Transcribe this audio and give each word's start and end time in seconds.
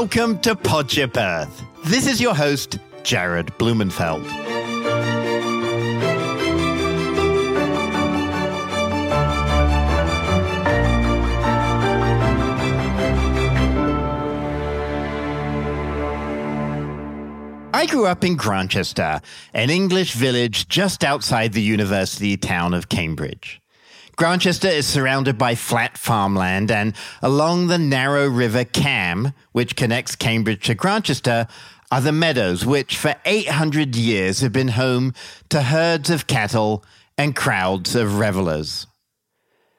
Welcome 0.00 0.38
to 0.38 0.54
Podship 0.54 1.18
Earth. 1.18 1.62
This 1.84 2.06
is 2.06 2.22
your 2.22 2.34
host, 2.34 2.78
Jared 3.02 3.48
Blumenfeld. 3.58 4.24
I 17.74 17.84
grew 17.86 18.06
up 18.06 18.24
in 18.24 18.36
Grantchester, 18.36 19.20
an 19.52 19.68
English 19.68 20.14
village 20.14 20.66
just 20.66 21.04
outside 21.04 21.52
the 21.52 21.60
university 21.60 22.38
town 22.38 22.72
of 22.72 22.88
Cambridge. 22.88 23.59
Grantchester 24.20 24.68
is 24.68 24.86
surrounded 24.86 25.38
by 25.38 25.54
flat 25.54 25.96
farmland, 25.96 26.70
and 26.70 26.94
along 27.22 27.68
the 27.68 27.78
narrow 27.78 28.28
river 28.28 28.66
Cam, 28.66 29.32
which 29.52 29.76
connects 29.76 30.14
Cambridge 30.14 30.66
to 30.66 30.74
Grantchester, 30.74 31.48
are 31.90 32.00
the 32.02 32.12
meadows, 32.12 32.66
which 32.66 32.98
for 32.98 33.14
800 33.24 33.96
years 33.96 34.40
have 34.40 34.52
been 34.52 34.68
home 34.68 35.14
to 35.48 35.62
herds 35.62 36.10
of 36.10 36.26
cattle 36.26 36.84
and 37.16 37.34
crowds 37.34 37.94
of 37.94 38.18
revelers. 38.18 38.86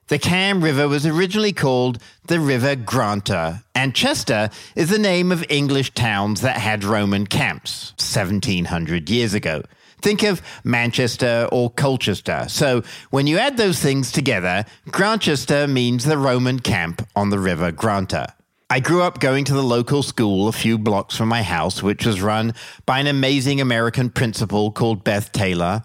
The 0.08 0.18
Cam 0.18 0.64
River 0.64 0.88
was 0.88 1.06
originally 1.06 1.54
called 1.54 2.02
the 2.26 2.40
River 2.40 2.76
Granta, 2.76 3.64
and 3.76 3.94
Chester 3.94 4.50
is 4.76 4.90
the 4.90 4.98
name 4.98 5.32
of 5.32 5.46
English 5.50 5.94
towns 5.94 6.42
that 6.42 6.58
had 6.58 6.84
Roman 6.84 7.28
camps 7.28 7.94
1700 8.00 9.08
years 9.08 9.36
ago. 9.36 9.62
Think 10.02 10.24
of 10.24 10.42
Manchester 10.64 11.48
or 11.52 11.70
Colchester. 11.70 12.46
So 12.48 12.84
when 13.12 13.28
you 13.28 13.38
add 13.38 13.58
those 13.58 13.80
things 13.80 14.12
together, 14.12 14.66
Grantchester 14.90 15.68
means 15.68 16.06
the 16.06 16.18
Roman 16.18 16.60
camp 16.60 17.08
on 17.16 17.30
the 17.30 17.40
River 17.40 17.72
Granta. 17.72 18.34
I 18.70 18.80
grew 18.80 19.02
up 19.04 19.20
going 19.20 19.44
to 19.46 19.54
the 19.54 19.62
local 19.62 20.02
school 20.02 20.48
a 20.48 20.54
few 20.54 20.78
blocks 20.78 21.18
from 21.18 21.28
my 21.28 21.44
house, 21.44 21.84
which 21.84 22.06
was 22.06 22.22
run 22.22 22.54
by 22.86 23.00
an 23.00 23.08
amazing 23.08 23.60
American 23.60 24.10
principal 24.10 24.72
called 24.72 25.04
Beth 25.04 25.32
Taylor. 25.34 25.84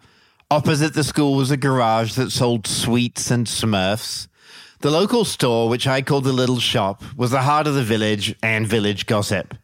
Opposite 0.53 0.95
the 0.95 1.03
school 1.03 1.35
was 1.35 1.51
a 1.51 1.57
garage 1.57 2.15
that 2.15 2.31
sold 2.31 2.67
sweets 2.69 3.33
and 3.33 3.49
smurfs. 3.49 4.29
The 4.81 4.93
local 4.93 5.25
store, 5.25 5.69
which 5.69 5.89
I 5.89 6.01
called 6.01 6.23
the 6.23 6.33
Little 6.33 6.61
Shop, 6.61 7.03
was 7.17 7.33
the 7.33 7.43
heart 7.43 7.67
of 7.67 7.75
the 7.75 7.83
village 7.83 8.37
and 8.43 8.69
village 8.69 9.07
gossip. 9.07 9.55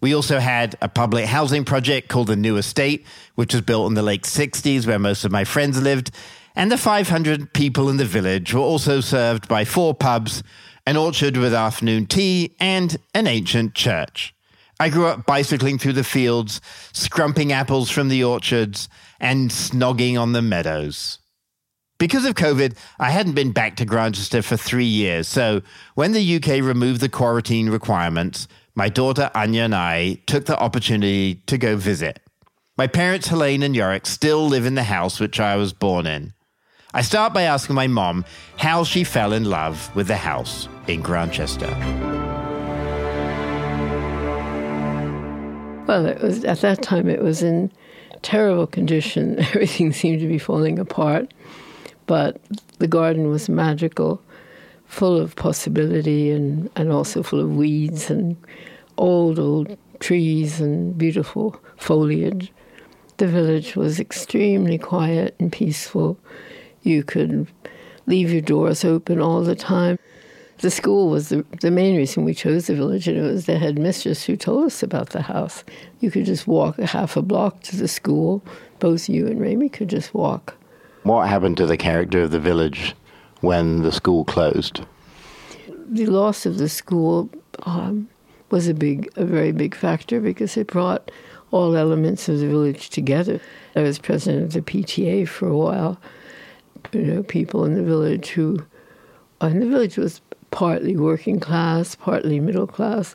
We 0.00 0.14
also 0.14 0.38
had 0.38 0.76
a 0.80 0.88
public 0.88 1.26
housing 1.26 1.64
project 1.64 2.08
called 2.08 2.28
the 2.28 2.36
New 2.36 2.56
Estate, 2.56 3.04
which 3.34 3.52
was 3.52 3.62
built 3.62 3.88
in 3.88 3.94
the 3.94 4.02
late 4.02 4.22
60s, 4.22 4.86
where 4.86 4.98
most 4.98 5.24
of 5.24 5.32
my 5.32 5.44
friends 5.44 5.80
lived. 5.82 6.10
And 6.54 6.70
the 6.70 6.78
500 6.78 7.52
people 7.52 7.88
in 7.88 7.96
the 7.96 8.04
village 8.04 8.54
were 8.54 8.60
also 8.60 9.00
served 9.00 9.48
by 9.48 9.64
four 9.64 9.94
pubs, 9.94 10.42
an 10.86 10.96
orchard 10.96 11.36
with 11.36 11.54
afternoon 11.54 12.06
tea, 12.06 12.56
and 12.58 12.96
an 13.14 13.26
ancient 13.26 13.74
church. 13.74 14.34
I 14.80 14.90
grew 14.90 15.06
up 15.06 15.26
bicycling 15.26 15.78
through 15.78 15.94
the 15.94 16.04
fields, 16.04 16.60
scrumping 16.92 17.52
apples 17.52 17.90
from 17.90 18.08
the 18.08 18.22
orchards, 18.22 18.88
and 19.18 19.50
snogging 19.50 20.20
on 20.20 20.32
the 20.32 20.42
meadows. 20.42 21.18
Because 21.98 22.24
of 22.24 22.36
COVID, 22.36 22.76
I 23.00 23.10
hadn't 23.10 23.34
been 23.34 23.50
back 23.50 23.74
to 23.76 23.84
Grantchester 23.84 24.40
for 24.40 24.56
three 24.56 24.84
years. 24.84 25.26
So 25.26 25.62
when 25.96 26.12
the 26.12 26.36
UK 26.36 26.62
removed 26.62 27.00
the 27.00 27.08
quarantine 27.08 27.70
requirements, 27.70 28.46
my 28.78 28.88
daughter 28.88 29.28
Anya 29.34 29.62
and 29.62 29.74
I 29.74 30.20
took 30.26 30.44
the 30.44 30.56
opportunity 30.56 31.42
to 31.46 31.58
go 31.58 31.74
visit. 31.74 32.20
My 32.76 32.86
parents, 32.86 33.26
Helene 33.26 33.64
and 33.64 33.74
Yorick, 33.74 34.06
still 34.06 34.46
live 34.46 34.66
in 34.66 34.76
the 34.76 34.84
house 34.84 35.18
which 35.18 35.40
I 35.40 35.56
was 35.56 35.72
born 35.72 36.06
in. 36.06 36.32
I 36.94 37.02
start 37.02 37.34
by 37.34 37.42
asking 37.42 37.74
my 37.74 37.88
mom 37.88 38.24
how 38.56 38.84
she 38.84 39.02
fell 39.02 39.32
in 39.32 39.46
love 39.46 39.90
with 39.96 40.06
the 40.06 40.16
house 40.16 40.68
in 40.86 41.02
Grantchester. 41.02 41.66
Well, 45.88 46.06
it 46.06 46.22
was 46.22 46.44
at 46.44 46.60
that 46.60 46.80
time 46.80 47.08
it 47.08 47.20
was 47.20 47.42
in 47.42 47.72
terrible 48.22 48.68
condition. 48.68 49.40
Everything 49.54 49.92
seemed 49.92 50.20
to 50.20 50.28
be 50.28 50.38
falling 50.38 50.78
apart, 50.78 51.34
but 52.06 52.40
the 52.78 52.86
garden 52.86 53.28
was 53.28 53.48
magical, 53.48 54.22
full 54.88 55.16
of 55.16 55.36
possibility 55.36 56.30
and, 56.30 56.68
and 56.74 56.90
also 56.90 57.22
full 57.22 57.40
of 57.40 57.54
weeds 57.54 58.10
and 58.10 58.36
old, 58.96 59.38
old 59.38 59.76
trees 60.00 60.60
and 60.60 60.96
beautiful 60.98 61.60
foliage. 61.76 62.52
The 63.18 63.28
village 63.28 63.76
was 63.76 64.00
extremely 64.00 64.78
quiet 64.78 65.36
and 65.38 65.52
peaceful. 65.52 66.18
You 66.82 67.04
could 67.04 67.46
leave 68.06 68.32
your 68.32 68.40
doors 68.40 68.84
open 68.84 69.20
all 69.20 69.42
the 69.42 69.56
time. 69.56 69.98
The 70.60 70.70
school 70.70 71.08
was 71.08 71.28
the, 71.28 71.44
the 71.60 71.70
main 71.70 71.96
reason 71.96 72.24
we 72.24 72.34
chose 72.34 72.66
the 72.66 72.74
village, 72.74 73.06
and 73.06 73.16
it 73.16 73.22
was 73.22 73.46
the 73.46 73.58
headmistress 73.58 74.24
who 74.24 74.36
told 74.36 74.64
us 74.64 74.82
about 74.82 75.10
the 75.10 75.22
house. 75.22 75.62
You 76.00 76.10
could 76.10 76.24
just 76.24 76.48
walk 76.48 76.78
a 76.78 76.86
half 76.86 77.16
a 77.16 77.22
block 77.22 77.62
to 77.64 77.76
the 77.76 77.86
school. 77.86 78.42
Both 78.80 79.08
you 79.08 79.28
and 79.28 79.40
Rami 79.40 79.68
could 79.68 79.88
just 79.88 80.14
walk. 80.14 80.56
What 81.04 81.28
happened 81.28 81.58
to 81.58 81.66
the 81.66 81.76
character 81.76 82.22
of 82.22 82.32
the 82.32 82.40
village 82.40 82.96
when 83.40 83.82
the 83.82 83.92
school 83.92 84.24
closed? 84.24 84.82
The 85.90 86.06
loss 86.06 86.46
of 86.46 86.58
the 86.58 86.68
school 86.68 87.30
um, 87.64 88.08
was 88.50 88.68
a 88.68 88.74
big, 88.74 89.10
a 89.16 89.24
very 89.24 89.52
big 89.52 89.74
factor 89.74 90.20
because 90.20 90.56
it 90.56 90.66
brought 90.66 91.10
all 91.50 91.76
elements 91.76 92.28
of 92.28 92.38
the 92.40 92.46
village 92.46 92.90
together. 92.90 93.40
I 93.74 93.82
was 93.82 93.98
president 93.98 94.44
of 94.44 94.52
the 94.52 94.60
PTA 94.60 95.28
for 95.28 95.48
a 95.48 95.56
while. 95.56 95.98
You 96.92 97.02
know, 97.02 97.22
people 97.22 97.64
in 97.64 97.74
the 97.74 97.82
village 97.82 98.28
who, 98.28 98.64
and 99.40 99.62
the 99.62 99.66
village 99.66 99.96
was 99.96 100.20
partly 100.50 100.96
working 100.96 101.40
class, 101.40 101.94
partly 101.94 102.40
middle 102.40 102.66
class, 102.66 103.14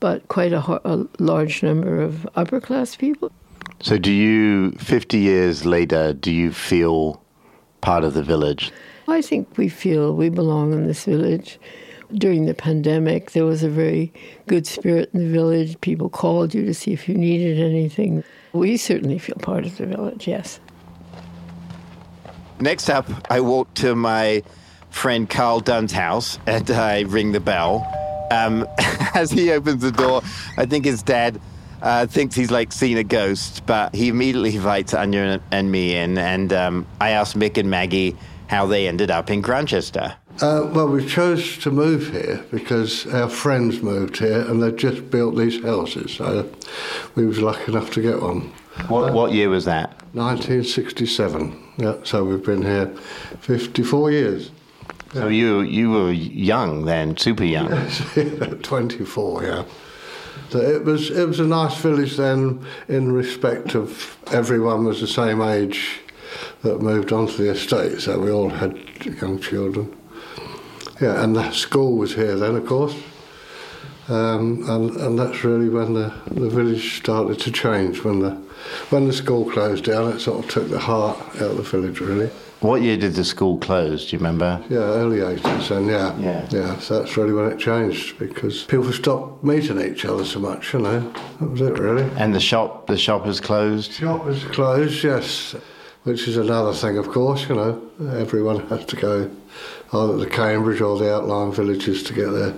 but 0.00 0.26
quite 0.28 0.52
a, 0.52 0.60
a, 0.88 1.06
large 1.18 1.62
number 1.62 2.00
of 2.00 2.28
upper 2.34 2.60
class 2.60 2.96
people. 2.96 3.30
So, 3.80 3.98
do 3.98 4.10
you, 4.10 4.72
50 4.72 5.18
years 5.18 5.64
later, 5.64 6.12
do 6.12 6.32
you 6.32 6.52
feel 6.52 7.22
part 7.80 8.04
of 8.04 8.14
the 8.14 8.22
village? 8.22 8.72
I 9.08 9.20
think 9.20 9.56
we 9.56 9.68
feel 9.68 10.14
we 10.14 10.28
belong 10.28 10.72
in 10.72 10.86
this 10.86 11.04
village. 11.04 11.58
During 12.12 12.44
the 12.44 12.54
pandemic, 12.54 13.30
there 13.32 13.44
was 13.44 13.62
a 13.62 13.70
very 13.70 14.12
good 14.46 14.66
spirit 14.66 15.10
in 15.14 15.20
the 15.20 15.30
village. 15.30 15.80
People 15.80 16.08
called 16.08 16.54
you 16.54 16.64
to 16.66 16.74
see 16.74 16.92
if 16.92 17.08
you 17.08 17.14
needed 17.14 17.58
anything. 17.58 18.22
We 18.52 18.76
certainly 18.76 19.18
feel 19.18 19.36
part 19.36 19.64
of 19.64 19.76
the 19.78 19.86
village, 19.86 20.28
yes. 20.28 20.60
Next 22.60 22.90
up, 22.90 23.08
I 23.30 23.40
walk 23.40 23.72
to 23.74 23.94
my 23.94 24.42
friend 24.90 25.28
Carl 25.28 25.60
Dunn's 25.60 25.92
house 25.92 26.38
and 26.46 26.70
I 26.70 27.00
ring 27.00 27.32
the 27.32 27.40
bell. 27.40 27.86
Um, 28.30 28.66
as 29.14 29.30
he 29.30 29.50
opens 29.50 29.82
the 29.82 29.90
door, 29.90 30.22
I 30.56 30.66
think 30.66 30.84
his 30.84 31.02
dad 31.02 31.40
uh, 31.80 32.06
thinks 32.06 32.36
he's 32.36 32.50
like 32.50 32.72
seen 32.72 32.98
a 32.98 33.04
ghost, 33.04 33.66
but 33.66 33.94
he 33.94 34.08
immediately 34.08 34.54
invites 34.54 34.94
Anya 34.94 35.40
and 35.50 35.72
me 35.72 35.96
in. 35.96 36.18
And 36.18 36.52
um, 36.52 36.86
I 37.00 37.10
ask 37.10 37.36
Mick 37.36 37.58
and 37.58 37.68
Maggie 37.68 38.16
how 38.52 38.66
they 38.66 38.86
ended 38.86 39.10
up 39.10 39.30
in 39.30 39.40
Grantchester. 39.40 40.14
Uh, 40.42 40.68
well, 40.74 40.86
we 40.86 41.06
chose 41.06 41.56
to 41.56 41.70
move 41.70 42.12
here 42.12 42.44
because 42.50 43.06
our 43.06 43.28
friends 43.28 43.80
moved 43.82 44.18
here 44.18 44.42
and 44.42 44.62
they'd 44.62 44.76
just 44.76 45.10
built 45.10 45.36
these 45.36 45.62
houses, 45.62 46.12
so 46.12 46.46
we 47.14 47.24
was 47.24 47.40
lucky 47.40 47.72
enough 47.72 47.90
to 47.92 48.02
get 48.02 48.20
one. 48.20 48.52
What, 48.88 49.14
what 49.14 49.32
year 49.32 49.48
was 49.48 49.64
that? 49.64 49.88
1967. 50.12 51.58
Yeah, 51.78 51.96
so 52.04 52.24
we've 52.24 52.44
been 52.44 52.60
here 52.60 52.88
54 53.40 54.10
years. 54.10 54.50
So 55.14 55.28
you 55.28 55.60
you 55.60 55.90
were 55.90 56.12
young 56.12 56.84
then, 56.84 57.16
super 57.16 57.44
young. 57.44 57.68
Twenty 58.62 59.04
four, 59.04 59.44
yeah. 59.44 59.64
So 60.48 60.58
it 60.58 60.84
was 60.84 61.10
it 61.10 61.28
was 61.28 61.38
a 61.38 61.44
nice 61.44 61.76
village 61.76 62.16
then, 62.16 62.64
in 62.88 63.12
respect 63.12 63.74
of 63.74 64.16
everyone 64.30 64.86
was 64.86 65.02
the 65.02 65.06
same 65.06 65.42
age 65.42 66.01
that 66.62 66.80
moved 66.80 67.12
onto 67.12 67.36
the 67.36 67.50
estate. 67.50 68.00
So 68.00 68.18
we 68.18 68.30
all 68.30 68.50
had 68.50 68.78
young 69.20 69.40
children. 69.40 69.96
Yeah, 71.00 71.22
and 71.22 71.34
the 71.34 71.50
school 71.52 71.96
was 71.96 72.14
here 72.14 72.36
then, 72.36 72.56
of 72.56 72.66
course. 72.66 72.94
Um, 74.08 74.68
and, 74.68 74.96
and 74.96 75.18
that's 75.18 75.44
really 75.44 75.68
when 75.68 75.94
the, 75.94 76.12
the 76.30 76.48
village 76.48 76.98
started 76.98 77.38
to 77.40 77.52
change. 77.52 78.04
When 78.04 78.20
the 78.20 78.40
when 78.90 79.06
the 79.06 79.12
school 79.12 79.50
closed 79.50 79.84
down, 79.84 80.12
it 80.12 80.20
sort 80.20 80.44
of 80.44 80.50
took 80.50 80.68
the 80.68 80.78
heart 80.78 81.18
out 81.36 81.52
of 81.52 81.56
the 81.56 81.62
village, 81.62 82.00
really. 82.00 82.30
What 82.60 82.82
year 82.82 82.96
did 82.96 83.14
the 83.14 83.24
school 83.24 83.58
close? 83.58 84.08
Do 84.08 84.16
you 84.16 84.18
remember? 84.18 84.62
Yeah, 84.68 84.78
early 84.78 85.18
80s, 85.18 85.76
and 85.76 85.88
yeah, 85.88 86.16
yeah, 86.18 86.48
yeah. 86.52 86.78
So 86.78 87.00
that's 87.00 87.16
really 87.16 87.32
when 87.32 87.50
it 87.50 87.58
changed 87.58 88.20
because 88.20 88.62
people 88.62 88.92
stopped 88.92 89.42
meeting 89.42 89.80
each 89.80 90.04
other 90.04 90.24
so 90.24 90.38
much. 90.38 90.72
You 90.72 90.78
know, 90.78 91.00
that 91.40 91.50
was 91.50 91.60
it 91.60 91.76
really. 91.76 92.08
And 92.16 92.32
the 92.32 92.40
shop, 92.40 92.86
the 92.86 92.96
shop 92.96 93.26
is 93.26 93.40
closed. 93.40 93.94
Shop 93.94 94.28
is 94.28 94.44
closed, 94.44 95.02
yes. 95.02 95.56
Which 96.04 96.26
is 96.26 96.36
another 96.36 96.72
thing, 96.72 96.98
of 96.98 97.08
course. 97.08 97.48
You 97.48 97.54
know, 97.54 97.90
everyone 98.16 98.66
has 98.68 98.84
to 98.86 98.96
go 98.96 99.30
either 99.92 100.24
to 100.24 100.30
Cambridge 100.30 100.80
or 100.80 100.98
the 100.98 101.14
outlying 101.14 101.52
villages 101.52 102.02
to 102.04 102.12
get 102.12 102.30
their 102.30 102.54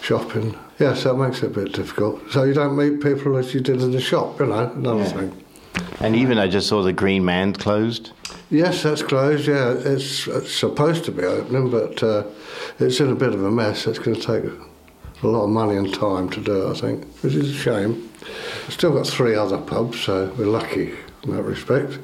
shopping. 0.00 0.56
Yes, 0.78 1.04
that 1.04 1.14
makes 1.14 1.42
it 1.42 1.46
a 1.46 1.50
bit 1.50 1.72
difficult. 1.72 2.30
So 2.30 2.44
you 2.44 2.54
don't 2.54 2.76
meet 2.76 3.02
people 3.02 3.36
as 3.36 3.52
you 3.52 3.60
did 3.60 3.82
in 3.82 3.90
the 3.90 4.00
shop. 4.00 4.40
You 4.40 4.46
know, 4.46 4.70
another 4.70 5.00
yeah. 5.00 5.08
thing. 5.08 5.44
And 6.00 6.16
even 6.16 6.38
I 6.38 6.48
just 6.48 6.68
saw 6.68 6.82
the 6.82 6.92
Green 6.92 7.24
Man 7.24 7.52
closed. 7.52 8.12
Yes, 8.50 8.82
that's 8.82 9.02
closed. 9.02 9.46
Yeah, 9.46 9.72
it's, 9.72 10.26
it's 10.26 10.54
supposed 10.54 11.04
to 11.04 11.12
be 11.12 11.24
opening, 11.24 11.70
but 11.70 12.02
uh, 12.02 12.24
it's 12.78 13.00
in 13.00 13.10
a 13.10 13.14
bit 13.14 13.34
of 13.34 13.42
a 13.42 13.50
mess. 13.50 13.86
It's 13.86 13.98
going 13.98 14.18
to 14.18 14.22
take 14.22 14.44
a 15.22 15.26
lot 15.26 15.44
of 15.44 15.50
money 15.50 15.76
and 15.76 15.92
time 15.92 16.30
to 16.30 16.40
do 16.40 16.66
it, 16.66 16.70
I 16.70 16.80
think, 16.80 17.06
which 17.16 17.34
is 17.34 17.50
a 17.50 17.54
shame. 17.54 18.10
We've 18.20 18.72
still 18.72 18.92
got 18.92 19.06
three 19.06 19.34
other 19.34 19.58
pubs, 19.58 20.00
so 20.00 20.32
we're 20.38 20.46
lucky 20.46 20.94
in 21.26 21.36
that 21.36 21.42
respect. 21.42 21.98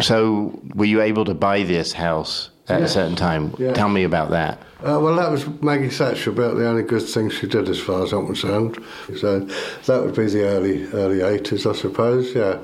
so, 0.02 0.58
were 0.74 0.84
you 0.84 1.00
able 1.00 1.24
to 1.24 1.34
buy 1.34 1.62
this 1.62 1.92
house 1.92 2.50
at 2.68 2.80
yeah. 2.80 2.84
a 2.84 2.88
certain 2.88 3.16
time? 3.16 3.54
Yeah. 3.58 3.72
Tell 3.72 3.88
me 3.88 4.04
about 4.04 4.30
that. 4.30 4.58
Uh, 4.80 4.98
well, 4.98 5.14
that 5.14 5.30
was 5.30 5.46
Maggie 5.62 5.88
Thatcher 5.88 6.30
about 6.30 6.56
the 6.56 6.66
only 6.66 6.82
good 6.82 7.02
thing 7.02 7.30
she 7.30 7.46
did, 7.46 7.68
as 7.68 7.78
far 7.78 8.02
as 8.02 8.12
I'm 8.12 8.26
concerned. 8.26 8.82
So 9.16 9.40
that 9.86 10.02
would 10.02 10.16
be 10.16 10.26
the 10.26 10.42
early 10.44 10.84
early 10.92 11.18
80s, 11.18 11.70
I 11.70 11.76
suppose. 11.76 12.34
Yeah, 12.34 12.58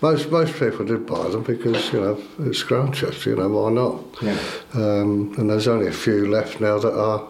most 0.00 0.30
most 0.30 0.56
people 0.58 0.84
did 0.84 1.04
buy 1.04 1.28
them 1.28 1.42
because 1.42 1.92
you 1.92 2.00
know 2.00 2.22
it's 2.40 2.62
Grantchester. 2.62 3.30
You 3.30 3.36
know 3.36 3.48
why 3.48 3.70
not? 3.70 4.04
Yeah. 4.22 4.38
Um, 4.74 5.34
and 5.36 5.50
there's 5.50 5.66
only 5.66 5.88
a 5.88 5.92
few 5.92 6.28
left 6.30 6.60
now 6.60 6.78
that 6.78 6.96
are 6.96 7.28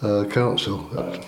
uh, 0.00 0.24
council. 0.24 0.78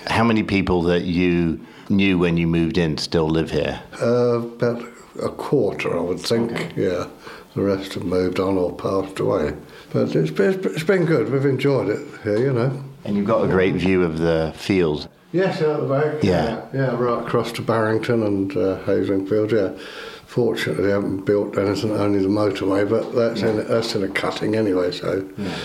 How 0.07 0.25
many 0.25 0.43
people 0.43 0.83
that 0.85 1.03
you 1.03 1.61
knew 1.91 2.19
when 2.19 2.37
you 2.37 2.47
moved 2.47 2.79
in 2.79 2.97
still 2.99 3.29
live 3.29 3.51
here? 3.51 3.83
Uh, 4.01 4.41
about 4.41 4.83
a 5.23 5.29
quarter, 5.31 5.97
I 5.97 6.01
would 6.01 6.21
think. 6.21 6.53
Okay. 6.53 6.73
Yeah, 6.77 7.09
the 7.55 7.63
rest 7.63 7.95
have 7.95 8.05
moved 8.05 8.39
on 8.39 8.57
or 8.57 8.75
passed 8.75 9.19
away. 9.19 9.55
But 9.93 10.15
it's 10.15 10.31
been, 10.31 10.61
it's 10.65 10.85
been 10.85 11.05
good. 11.05 11.31
We've 11.31 11.45
enjoyed 11.45 11.89
it 11.89 12.07
here, 12.23 12.39
you 12.39 12.53
know. 12.53 12.83
And 13.05 13.17
you've 13.17 13.27
got 13.27 13.45
a 13.45 13.49
great 13.49 13.75
view 13.75 14.03
of 14.03 14.19
the 14.19 14.53
fields. 14.57 15.09
Yes, 15.33 15.61
out 15.63 15.81
the 15.81 15.87
back. 15.87 16.23
Yeah. 16.23 16.45
yeah, 16.45 16.69
yeah 16.73 16.97
right 16.97 17.25
across 17.25 17.53
to 17.53 17.63
Barrington 17.63 18.23
and 18.23 18.53
uh, 18.53 18.79
Haslingfield. 18.85 19.53
Yeah. 19.53 19.83
Fortunately, 20.27 20.85
they 20.85 20.91
haven't 20.91 21.25
built 21.25 21.57
anything, 21.57 21.93
only 21.93 22.21
the 22.21 22.29
motorway, 22.29 22.89
but 22.89 23.15
that's 23.15 23.41
yeah. 23.41 23.51
in 23.51 23.69
that's 23.69 23.95
in 23.95 24.03
a 24.03 24.09
cutting 24.09 24.55
anyway. 24.55 24.93
So 24.93 25.29
yeah. 25.37 25.57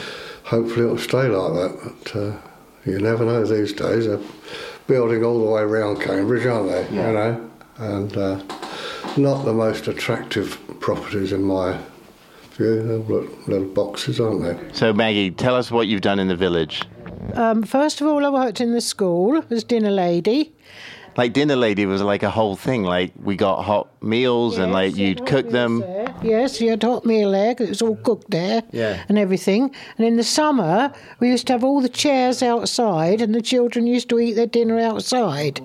hopefully 0.44 0.86
it'll 0.86 0.98
stay 0.98 1.28
like 1.28 1.54
that. 1.54 1.94
But 2.04 2.16
uh, 2.16 2.38
you 2.86 3.00
never 3.00 3.26
know 3.26 3.46
these 3.46 3.74
days. 3.74 4.08
They're 4.08 4.20
building 4.88 5.24
all 5.24 5.40
the 5.40 5.50
way 5.50 5.62
around 5.62 6.02
Cambridge, 6.02 6.46
aren't 6.46 6.70
they? 6.70 6.96
Yeah. 6.96 7.08
You 7.08 7.14
know, 7.14 7.52
and 7.78 8.18
uh, 8.18 8.44
not 9.18 9.44
the 9.46 9.54
most 9.54 9.88
attractive 9.88 10.60
properties 10.80 11.32
in 11.32 11.44
my 11.44 11.80
view. 12.54 12.82
They're 12.82 12.98
little 12.98 13.74
boxes, 13.74 14.20
aren't 14.20 14.44
they? 14.44 14.74
So, 14.74 14.94
Maggie, 14.94 15.32
tell 15.32 15.56
us 15.56 15.72
what 15.72 15.88
you've 15.88 16.02
done 16.02 16.20
in 16.20 16.28
the 16.28 16.36
village. 16.36 16.84
Um, 17.34 17.64
first 17.64 18.02
of 18.02 18.08
all, 18.08 18.26
I 18.26 18.30
worked 18.30 18.62
in 18.62 18.74
the 18.74 18.82
school 18.82 19.44
as 19.50 19.64
dinner 19.64 19.92
lady. 19.92 20.54
Like 21.18 21.34
dinner 21.34 21.58
lady 21.58 21.86
was 21.86 22.02
like 22.02 22.24
a 22.24 22.30
whole 22.30 22.56
thing. 22.56 22.84
Like 22.84 23.12
we 23.22 23.36
got 23.36 23.64
hot 23.64 23.90
meals 24.02 24.54
yes, 24.54 24.64
and 24.64 24.72
like 24.72 24.96
you'd 24.96 25.26
cook 25.26 25.50
them. 25.50 25.80
There. 25.80 26.16
Yes, 26.24 26.62
you 26.62 26.70
had 26.70 26.82
hot 26.84 27.06
meal 27.06 27.32
there. 27.32 27.52
It 27.52 27.60
was 27.60 27.82
all 27.82 27.98
cooked 27.98 28.32
there. 28.32 28.64
Yeah. 28.72 29.04
And 29.10 29.18
everything. 29.18 29.76
And 29.98 30.08
in 30.08 30.16
the 30.16 30.24
summer, 30.24 30.94
we 31.20 31.30
used 31.30 31.48
to 31.48 31.54
have 31.54 31.66
all 31.66 31.82
the 31.82 31.90
chairs 31.90 32.42
outside, 32.42 33.22
and 33.22 33.36
the 33.36 33.42
children 33.42 33.88
used 33.88 34.08
to 34.10 34.20
eat 34.20 34.34
their 34.34 34.48
dinner 34.48 34.80
outside. 34.80 35.60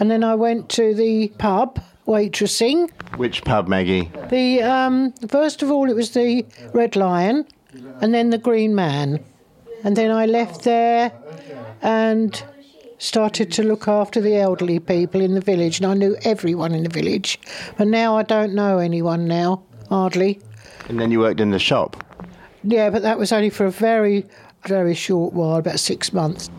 And 0.00 0.10
then 0.10 0.24
I 0.24 0.34
went 0.34 0.70
to 0.70 0.94
the 0.94 1.28
pub 1.38 1.78
waitressing. 2.06 2.90
Which 3.16 3.44
pub, 3.44 3.68
Maggie? 3.68 4.10
The 4.30 4.62
um, 4.62 5.12
first 5.28 5.62
of 5.62 5.70
all, 5.70 5.90
it 5.90 5.94
was 5.94 6.10
the 6.10 6.44
Red 6.72 6.96
Lion, 6.96 7.46
and 8.00 8.14
then 8.14 8.30
the 8.30 8.38
Green 8.38 8.74
Man, 8.74 9.24
and 9.82 9.96
then 9.96 10.10
I 10.10 10.26
left 10.26 10.62
there 10.62 11.12
and 11.82 12.42
started 12.98 13.52
to 13.52 13.62
look 13.62 13.86
after 13.86 14.20
the 14.20 14.36
elderly 14.36 14.78
people 14.78 15.20
in 15.20 15.34
the 15.34 15.40
village, 15.40 15.78
and 15.78 15.86
I 15.86 15.94
knew 15.94 16.16
everyone 16.24 16.72
in 16.72 16.84
the 16.84 16.88
village. 16.88 17.38
But 17.76 17.88
now 17.88 18.16
I 18.16 18.22
don't 18.22 18.54
know 18.54 18.78
anyone 18.78 19.26
now, 19.26 19.62
hardly. 19.88 20.40
And 20.88 20.98
then 21.00 21.10
you 21.10 21.20
worked 21.20 21.40
in 21.40 21.50
the 21.50 21.58
shop? 21.58 22.02
Yeah, 22.62 22.90
but 22.90 23.02
that 23.02 23.18
was 23.18 23.32
only 23.32 23.50
for 23.50 23.66
a 23.66 23.70
very, 23.70 24.26
very 24.66 24.94
short 24.94 25.34
while, 25.34 25.56
about 25.56 25.80
six 25.80 26.12
months. 26.12 26.50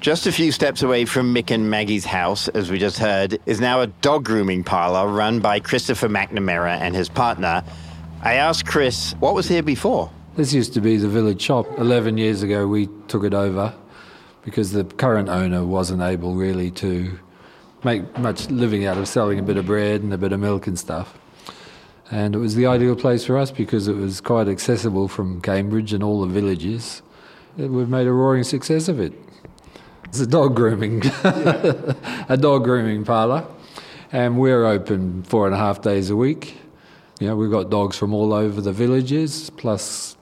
Just 0.00 0.26
a 0.26 0.32
few 0.32 0.52
steps 0.52 0.82
away 0.82 1.04
from 1.04 1.34
Mick 1.34 1.50
and 1.50 1.68
Maggie's 1.68 2.04
house, 2.04 2.48
as 2.48 2.70
we 2.70 2.78
just 2.78 2.98
heard, 2.98 3.40
is 3.46 3.60
now 3.60 3.80
a 3.80 3.86
dog 3.86 4.24
grooming 4.24 4.62
parlour 4.62 5.10
run 5.10 5.40
by 5.40 5.58
Christopher 5.58 6.08
McNamara 6.08 6.78
and 6.80 6.94
his 6.94 7.08
partner. 7.08 7.64
I 8.22 8.34
asked 8.34 8.66
Chris, 8.66 9.14
what 9.18 9.34
was 9.34 9.48
here 9.48 9.62
before? 9.62 10.10
This 10.36 10.52
used 10.52 10.74
to 10.74 10.80
be 10.80 10.96
the 10.96 11.08
village 11.08 11.40
shop. 11.40 11.66
11 11.78 12.18
years 12.18 12.42
ago, 12.42 12.68
we 12.68 12.88
took 13.08 13.24
it 13.24 13.34
over 13.34 13.74
because 14.44 14.70
the 14.70 14.84
current 14.84 15.28
owner 15.28 15.64
wasn't 15.64 16.02
able 16.02 16.34
really 16.34 16.70
to 16.72 17.18
make 17.82 18.18
much 18.18 18.48
living 18.50 18.84
out 18.84 18.98
of 18.98 19.08
selling 19.08 19.38
a 19.38 19.42
bit 19.42 19.56
of 19.56 19.66
bread 19.66 20.02
and 20.02 20.12
a 20.12 20.18
bit 20.18 20.32
of 20.32 20.38
milk 20.38 20.66
and 20.66 20.78
stuff. 20.78 21.18
And 22.10 22.34
it 22.34 22.38
was 22.38 22.54
the 22.54 22.66
ideal 22.66 22.94
place 22.94 23.24
for 23.24 23.38
us 23.38 23.50
because 23.50 23.88
it 23.88 23.96
was 23.96 24.20
quite 24.20 24.46
accessible 24.46 25.08
from 25.08 25.40
Cambridge 25.40 25.92
and 25.92 26.04
all 26.04 26.20
the 26.20 26.28
villages. 26.28 27.02
We've 27.56 27.88
made 27.88 28.06
a 28.06 28.12
roaring 28.12 28.44
success 28.44 28.88
of 28.88 29.00
it. 29.00 29.14
It's 30.16 30.22
a 30.22 30.26
dog 30.26 30.56
grooming, 30.56 31.02
a 31.24 32.38
dog 32.40 32.64
grooming 32.64 33.04
parlour, 33.04 33.46
and 34.10 34.38
we're 34.38 34.64
open 34.64 35.22
four 35.24 35.44
and 35.44 35.54
a 35.54 35.58
half 35.58 35.82
days 35.82 36.08
a 36.08 36.16
week. 36.16 36.56
You 37.20 37.26
know, 37.26 37.36
we've 37.36 37.50
got 37.50 37.68
dogs 37.68 37.98
from 37.98 38.14
all 38.14 38.32
over 38.32 38.62
the 38.62 38.72
villages, 38.72 39.50
plus 39.50 40.16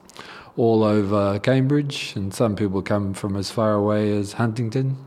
all 0.57 0.83
over 0.83 1.39
Cambridge, 1.39 2.11
and 2.17 2.33
some 2.33 2.57
people 2.57 2.81
come 2.81 3.13
from 3.13 3.37
as 3.37 3.51
far 3.51 3.71
away 3.71 4.11
as 4.17 4.33
Huntingdon, 4.33 4.97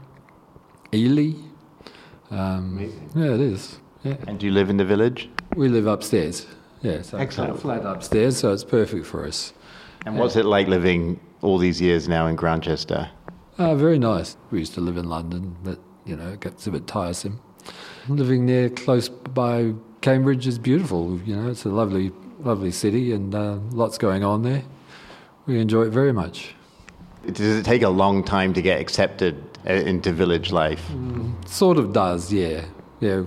Ely. 0.95 1.35
Um, 2.31 2.91
yeah, 3.15 3.35
it 3.35 3.41
is. 3.41 3.81
Yeah. 4.05 4.17
And 4.27 4.39
do 4.41 4.47
you 4.47 4.53
live 4.53 4.71
in 4.71 4.79
the 4.79 4.87
village? 4.87 5.29
We 5.55 5.69
live 5.69 5.87
upstairs. 5.87 6.47
Yeah, 6.81 7.03
so 7.03 7.19
Excellent. 7.19 7.61
flat 7.61 7.85
upstairs, 7.85 8.39
so 8.39 8.55
it's 8.55 8.65
perfect 8.65 9.05
for 9.05 9.27
us. 9.27 9.53
And 10.07 10.19
what's 10.19 10.37
it 10.37 10.47
like 10.47 10.67
living 10.67 11.21
all 11.43 11.59
these 11.59 11.79
years 11.79 12.09
now 12.09 12.27
in 12.27 12.37
Grantchester? 12.37 13.11
Uh, 13.59 13.75
very 13.75 13.99
nice. 13.99 14.37
We 14.53 14.61
used 14.61 14.75
to 14.75 14.81
live 14.81 14.97
in 14.97 15.09
London, 15.09 15.57
but 15.65 15.79
you 16.07 16.17
know, 16.17 16.29
it 16.29 16.41
gets 16.41 16.67
a 16.67 16.71
bit 16.71 16.87
tiresome. 16.87 17.41
Living 18.09 18.47
there, 18.47 18.71
close 18.71 19.09
by 19.09 19.75
Cambridge, 20.01 20.47
is 20.47 20.59
beautiful. 20.59 21.21
You 21.25 21.37
know, 21.37 21.51
it's 21.51 21.65
a 21.65 21.69
lovely, 21.69 22.13
lovely 22.39 22.71
city, 22.71 23.13
and 23.13 23.35
uh, 23.35 23.59
lots 23.73 23.99
going 23.99 24.23
on 24.25 24.43
there. 24.43 24.63
We 25.47 25.59
enjoy 25.61 25.83
it 25.87 25.91
very 25.91 26.13
much. 26.13 26.55
Does 27.27 27.59
it 27.59 27.65
take 27.65 27.83
a 27.83 27.89
long 27.89 28.23
time 28.23 28.55
to 28.55 28.63
get 28.63 28.81
accepted 28.81 29.43
uh, 29.69 29.73
into 29.73 30.13
village 30.13 30.53
life? 30.53 30.87
Mm, 30.93 31.47
sort 31.49 31.77
of 31.79 31.93
does, 31.93 32.33
yeah. 32.33 32.65
Yeah, 33.01 33.25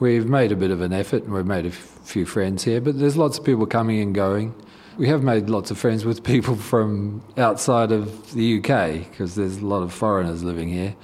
we've 0.00 0.26
made 0.26 0.52
a 0.52 0.56
bit 0.56 0.70
of 0.70 0.80
an 0.80 0.92
effort 0.92 1.24
and 1.24 1.32
we've 1.32 1.46
made 1.46 1.66
a 1.66 1.68
f- 1.68 1.74
few 2.02 2.24
friends 2.26 2.64
here, 2.64 2.80
but 2.80 2.98
there's 2.98 3.16
lots 3.16 3.38
of 3.38 3.44
people 3.44 3.66
coming 3.66 4.00
and 4.00 4.14
going. 4.14 4.54
We 4.98 5.08
have 5.08 5.22
made 5.22 5.50
lots 5.50 5.70
of 5.70 5.76
friends 5.76 6.06
with 6.06 6.24
people 6.24 6.56
from 6.72 7.22
outside 7.36 7.92
of 7.92 8.32
the 8.32 8.58
UK 8.58 9.10
because 9.10 9.34
there's 9.34 9.58
a 9.58 9.66
lot 9.66 9.82
of 9.82 9.92
foreigners 9.92 10.42
living 10.42 10.70
here. 10.70 10.96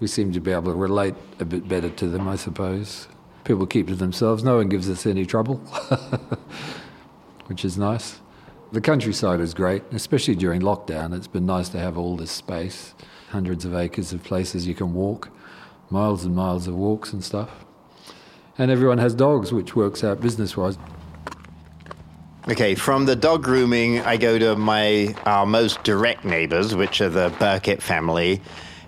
We 0.00 0.06
seem 0.06 0.32
to 0.32 0.40
be 0.40 0.52
able 0.52 0.72
to 0.72 0.78
relate 0.78 1.14
a 1.40 1.46
bit 1.46 1.66
better 1.66 1.88
to 1.88 2.08
them, 2.08 2.28
I 2.28 2.36
suppose. 2.36 3.08
People 3.44 3.66
keep 3.66 3.86
to 3.88 3.94
themselves. 3.94 4.44
No 4.44 4.56
one 4.56 4.68
gives 4.68 4.90
us 4.90 5.06
any 5.06 5.24
trouble, 5.24 5.56
which 7.46 7.64
is 7.64 7.78
nice. 7.78 8.20
The 8.72 8.82
countryside 8.82 9.40
is 9.40 9.54
great, 9.54 9.82
especially 9.92 10.34
during 10.34 10.60
lockdown. 10.60 11.16
It's 11.16 11.26
been 11.26 11.46
nice 11.46 11.70
to 11.70 11.78
have 11.78 11.96
all 11.96 12.16
this 12.16 12.30
space, 12.30 12.94
hundreds 13.30 13.64
of 13.64 13.74
acres 13.74 14.12
of 14.12 14.22
places 14.22 14.66
you 14.66 14.74
can 14.74 14.92
walk, 14.92 15.30
miles 15.88 16.26
and 16.26 16.36
miles 16.36 16.68
of 16.68 16.74
walks 16.74 17.14
and 17.14 17.24
stuff. 17.24 17.64
And 18.58 18.70
everyone 18.70 18.98
has 18.98 19.14
dogs, 19.14 19.52
which 19.54 19.74
works 19.74 20.04
out 20.04 20.20
business 20.20 20.54
wise. 20.54 20.76
Okay, 22.50 22.74
from 22.74 23.04
the 23.04 23.14
dog 23.14 23.42
grooming, 23.42 24.00
I 24.00 24.16
go 24.16 24.38
to 24.38 24.56
my 24.56 25.14
our 25.26 25.44
most 25.44 25.82
direct 25.82 26.24
neighbours, 26.24 26.74
which 26.74 27.02
are 27.02 27.10
the 27.10 27.28
Burkitt 27.32 27.82
family, 27.82 28.40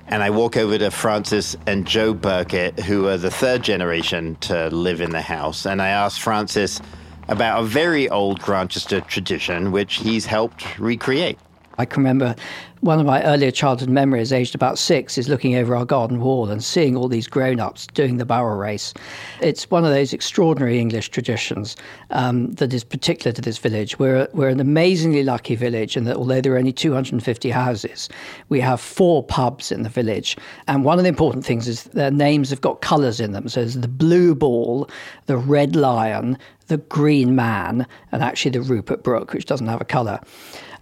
and 0.07 0.23
I 0.23 0.31
walk 0.31 0.57
over 0.57 0.79
to 0.79 0.91
Francis 0.91 1.57
and 1.67 1.87
Joe 1.87 2.15
Burkitt, 2.15 2.81
who 2.81 3.07
are 3.09 3.19
the 3.19 3.31
third 3.31 3.63
generation 3.63 4.37
to 4.37 4.69
live 4.69 5.03
in 5.03 5.11
the 5.11 5.21
house, 5.21 5.67
and 5.67 5.83
I 5.83 5.89
ask 5.89 6.19
Francis 6.19 6.81
about 7.29 7.63
a 7.63 7.67
very 7.67 8.09
old 8.09 8.41
Grantchester 8.41 9.03
tradition 9.03 9.73
which 9.73 9.97
he's 9.97 10.25
helped 10.25 10.79
recreate. 10.79 11.39
I 11.77 11.85
can 11.85 12.03
remember 12.03 12.37
one 12.81 12.99
of 12.99 13.05
my 13.05 13.23
earlier 13.25 13.51
childhood 13.51 13.91
memories, 13.91 14.33
aged 14.33 14.55
about 14.55 14.79
six, 14.79 15.19
is 15.19 15.29
looking 15.29 15.55
over 15.55 15.77
our 15.77 15.85
garden 15.85 16.21
wall 16.21 16.49
and 16.49 16.65
seeing 16.65 16.97
all 16.97 17.09
these 17.09 17.27
grown 17.27 17.61
ups 17.61 17.87
doing 17.89 18.17
the 18.17 18.25
barrel 18.25 18.57
race. 18.57 18.95
It's 19.41 19.71
one 19.71 19.85
of 19.85 19.91
those 19.91 20.13
extraordinary 20.13 20.79
English 20.79 21.11
traditions 21.11 21.77
um, 22.11 22.53
that 22.53 22.73
is 22.73 22.83
particular 22.83 23.33
to 23.33 23.43
this 23.43 23.59
village. 23.59 23.99
We're, 23.99 24.29
we're 24.33 24.49
an 24.49 24.61
amazingly 24.61 25.23
lucky 25.25 25.57
village 25.57 25.97
in 25.97 26.05
that 26.05 26.17
although 26.17 26.41
there 26.41 26.55
are 26.55 26.59
only 26.59 26.73
250 26.73 27.51
houses, 27.51 28.09
we 28.49 28.61
have 28.61 28.81
four 28.81 29.23
pubs 29.23 29.71
in 29.71 29.83
the 29.83 29.91
village. 29.91 30.37
And 30.67 30.85
one 30.85 30.99
of 30.99 31.05
the 31.05 31.11
important 31.11 31.45
things 31.45 31.69
is 31.69 31.85
their 31.85 32.11
names 32.11 32.49
have 32.51 32.63
got 32.63 32.81
colours 32.81 33.21
in 33.21 33.33
them. 33.33 33.49
So 33.49 33.61
there's 33.61 33.75
the 33.75 33.89
Blue 33.89 34.35
Ball, 34.35 34.89
the 35.27 35.37
Red 35.37 35.77
Lion, 35.77 36.39
the 36.71 36.79
Green 36.79 37.37
Man, 37.37 37.87
and 38.11 38.23
actually 38.23 38.53
the 38.53 38.63
Rupert 38.63 39.03
Brooke, 39.03 39.35
which 39.35 39.45
doesn't 39.45 39.67
have 39.67 39.81
a 39.81 39.85
colour 39.85 40.21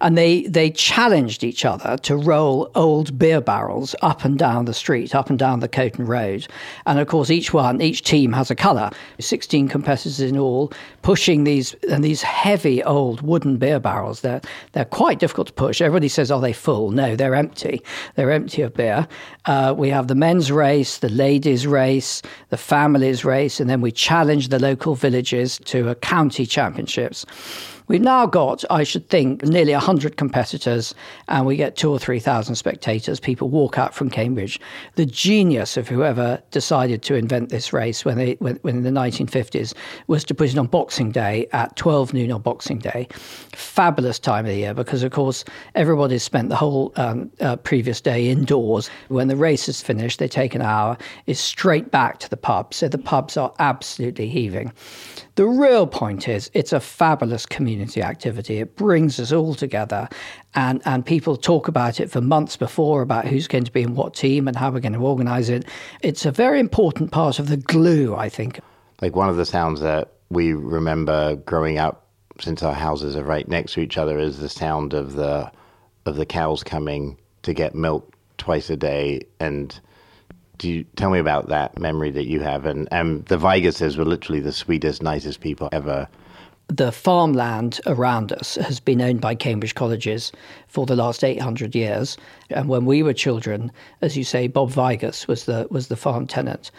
and 0.01 0.17
they 0.17 0.43
they 0.43 0.69
challenged 0.69 1.43
each 1.43 1.65
other 1.65 1.97
to 1.97 2.15
roll 2.15 2.71
old 2.75 3.17
beer 3.17 3.41
barrels 3.41 3.95
up 4.01 4.23
and 4.23 4.37
down 4.37 4.65
the 4.65 4.73
street, 4.73 5.13
up 5.13 5.29
and 5.29 5.37
down 5.37 5.59
the 5.59 5.67
Coton 5.67 6.05
Road. 6.05 6.47
And 6.85 6.99
of 6.99 7.07
course, 7.07 7.29
each 7.29 7.53
one, 7.53 7.81
each 7.81 8.03
team 8.03 8.33
has 8.33 8.49
a 8.49 8.55
colour. 8.55 8.91
16 9.19 9.67
competitors 9.67 10.19
in 10.19 10.37
all 10.37 10.71
pushing 11.01 11.43
these 11.43 11.73
and 11.89 12.03
these 12.03 12.21
heavy 12.21 12.83
old 12.83 13.21
wooden 13.21 13.57
beer 13.57 13.79
barrels. 13.79 14.21
They're, 14.21 14.41
they're 14.73 14.85
quite 14.85 15.19
difficult 15.19 15.47
to 15.47 15.53
push. 15.53 15.81
Everybody 15.81 16.07
says, 16.07 16.31
are 16.31 16.41
they 16.41 16.53
full? 16.53 16.91
No, 16.91 17.15
they're 17.15 17.35
empty. 17.35 17.81
They're 18.15 18.31
empty 18.31 18.61
of 18.61 18.73
beer. 18.73 19.07
Uh, 19.45 19.73
we 19.77 19.89
have 19.89 20.07
the 20.07 20.15
men's 20.15 20.51
race, 20.51 20.99
the 20.99 21.09
ladies' 21.09 21.65
race, 21.67 22.21
the 22.49 22.57
families' 22.57 23.25
race, 23.25 23.59
and 23.59 23.69
then 23.69 23.81
we 23.81 23.91
challenge 23.91 24.49
the 24.49 24.59
local 24.59 24.95
villages 24.95 25.59
to 25.65 25.78
a 25.87 25.95
county 25.95 26.45
championships. 26.45 27.25
We've 27.89 27.99
now 27.99 28.27
got, 28.27 28.63
I 28.69 28.83
should 28.83 29.09
think, 29.09 29.41
nearly 29.41 29.73
100 29.73 30.15
competitors, 30.15 30.93
and 31.27 31.47
we 31.47 31.55
get 31.55 31.75
two 31.75 31.89
or 31.89 31.97
3,000 31.97 32.53
spectators. 32.53 33.19
People 33.19 33.49
walk 33.49 33.79
out 33.79 33.95
from 33.95 34.11
Cambridge. 34.11 34.61
The 34.93 35.07
genius 35.07 35.75
of 35.75 35.87
whoever 35.87 36.39
decided 36.51 37.01
to 37.01 37.15
invent 37.15 37.49
this 37.49 37.73
race 37.73 38.05
when, 38.05 38.17
they, 38.17 38.33
when, 38.33 38.57
when 38.57 38.77
in 38.77 38.83
the 38.83 38.91
1950s 38.91 39.73
was 40.05 40.23
to 40.25 40.35
put 40.35 40.53
it 40.53 40.57
on 40.59 40.67
Boxing 40.67 41.11
Day 41.11 41.47
at 41.51 41.75
12 41.77 42.13
noon 42.13 42.31
on 42.31 42.43
Boxing 42.43 42.77
Day. 42.77 43.07
Fabulous 43.53 44.19
time 44.19 44.45
of 44.45 44.51
the 44.51 44.57
year 44.57 44.75
because, 44.75 45.01
of 45.01 45.11
course, 45.11 45.43
everybody's 45.73 46.21
spent 46.21 46.49
the 46.49 46.55
whole 46.55 46.93
um, 46.95 47.31
uh, 47.41 47.55
previous 47.55 48.01
day 48.01 48.29
indoors. 48.29 48.87
When 49.07 49.29
the 49.29 49.35
race 49.35 49.67
is 49.67 49.81
finished, 49.81 50.19
they 50.19 50.27
take 50.27 50.53
an 50.53 50.61
hour, 50.61 50.95
is 51.25 51.39
straight 51.39 51.89
back 51.89 52.19
to 52.19 52.29
the 52.29 52.37
pub. 52.37 52.71
So 52.71 52.87
the 52.87 52.99
pubs 52.99 53.35
are 53.35 53.51
absolutely 53.57 54.29
heaving. 54.29 54.71
The 55.33 55.47
real 55.47 55.87
point 55.87 56.27
is 56.27 56.51
it's 56.53 56.73
a 56.73 56.79
fabulous 56.79 57.47
community 57.47 57.78
activity. 57.97 58.59
It 58.59 58.75
brings 58.75 59.19
us 59.19 59.31
all 59.31 59.55
together 59.55 60.07
and, 60.55 60.81
and 60.85 61.05
people 61.05 61.37
talk 61.37 61.67
about 61.67 61.99
it 61.99 62.09
for 62.09 62.21
months 62.21 62.57
before 62.57 63.01
about 63.01 63.25
who's 63.25 63.47
going 63.47 63.63
to 63.65 63.71
be 63.71 63.81
in 63.81 63.95
what 63.95 64.13
team 64.13 64.47
and 64.47 64.55
how 64.55 64.71
we're 64.71 64.79
going 64.79 64.93
to 64.93 64.99
organise 64.99 65.49
it. 65.49 65.65
It's 66.01 66.25
a 66.25 66.31
very 66.31 66.59
important 66.59 67.11
part 67.11 67.39
of 67.39 67.47
the 67.49 67.57
glue, 67.57 68.15
I 68.15 68.29
think. 68.29 68.59
Like 69.01 69.15
one 69.15 69.29
of 69.29 69.37
the 69.37 69.45
sounds 69.45 69.81
that 69.81 70.13
we 70.29 70.53
remember 70.53 71.35
growing 71.35 71.77
up 71.77 72.07
since 72.39 72.63
our 72.63 72.73
houses 72.73 73.15
are 73.15 73.23
right 73.23 73.47
next 73.47 73.73
to 73.73 73.81
each 73.81 73.97
other 73.97 74.17
is 74.19 74.39
the 74.39 74.49
sound 74.49 74.93
of 74.93 75.13
the 75.13 75.51
of 76.05 76.15
the 76.15 76.25
cows 76.25 76.63
coming 76.63 77.17
to 77.43 77.53
get 77.53 77.75
milk 77.75 78.15
twice 78.37 78.69
a 78.69 78.77
day 78.77 79.21
and 79.39 79.79
do 80.59 80.69
you 80.69 80.83
tell 80.95 81.09
me 81.09 81.19
about 81.19 81.47
that 81.47 81.79
memory 81.79 82.11
that 82.11 82.27
you 82.27 82.41
have? 82.41 82.65
And 82.65 82.87
and 82.91 83.25
the 83.25 83.37
Vigases 83.37 83.97
were 83.97 84.05
literally 84.05 84.41
the 84.41 84.51
sweetest, 84.51 85.01
nicest 85.01 85.39
people 85.39 85.69
ever. 85.71 86.07
The 86.69 86.91
farmland 86.91 87.81
around 87.87 88.31
us 88.31 88.55
has 88.55 88.79
been 88.79 89.01
owned 89.01 89.21
by 89.21 89.33
Cambridge 89.33 89.73
colleges 89.73 90.31
for 90.67 90.85
the 90.85 90.95
last 90.95 91.23
800 91.23 91.73
years. 91.73 92.15
And 92.51 92.69
when 92.69 92.85
we 92.85 93.01
were 93.01 93.13
children, 93.13 93.71
as 94.01 94.15
you 94.15 94.23
say, 94.23 94.47
Bob 94.47 94.69
Vigas 94.69 95.27
was 95.27 95.45
the, 95.45 95.67
was 95.71 95.87
the 95.87 95.95
farm 95.95 96.27
tenant. 96.27 96.69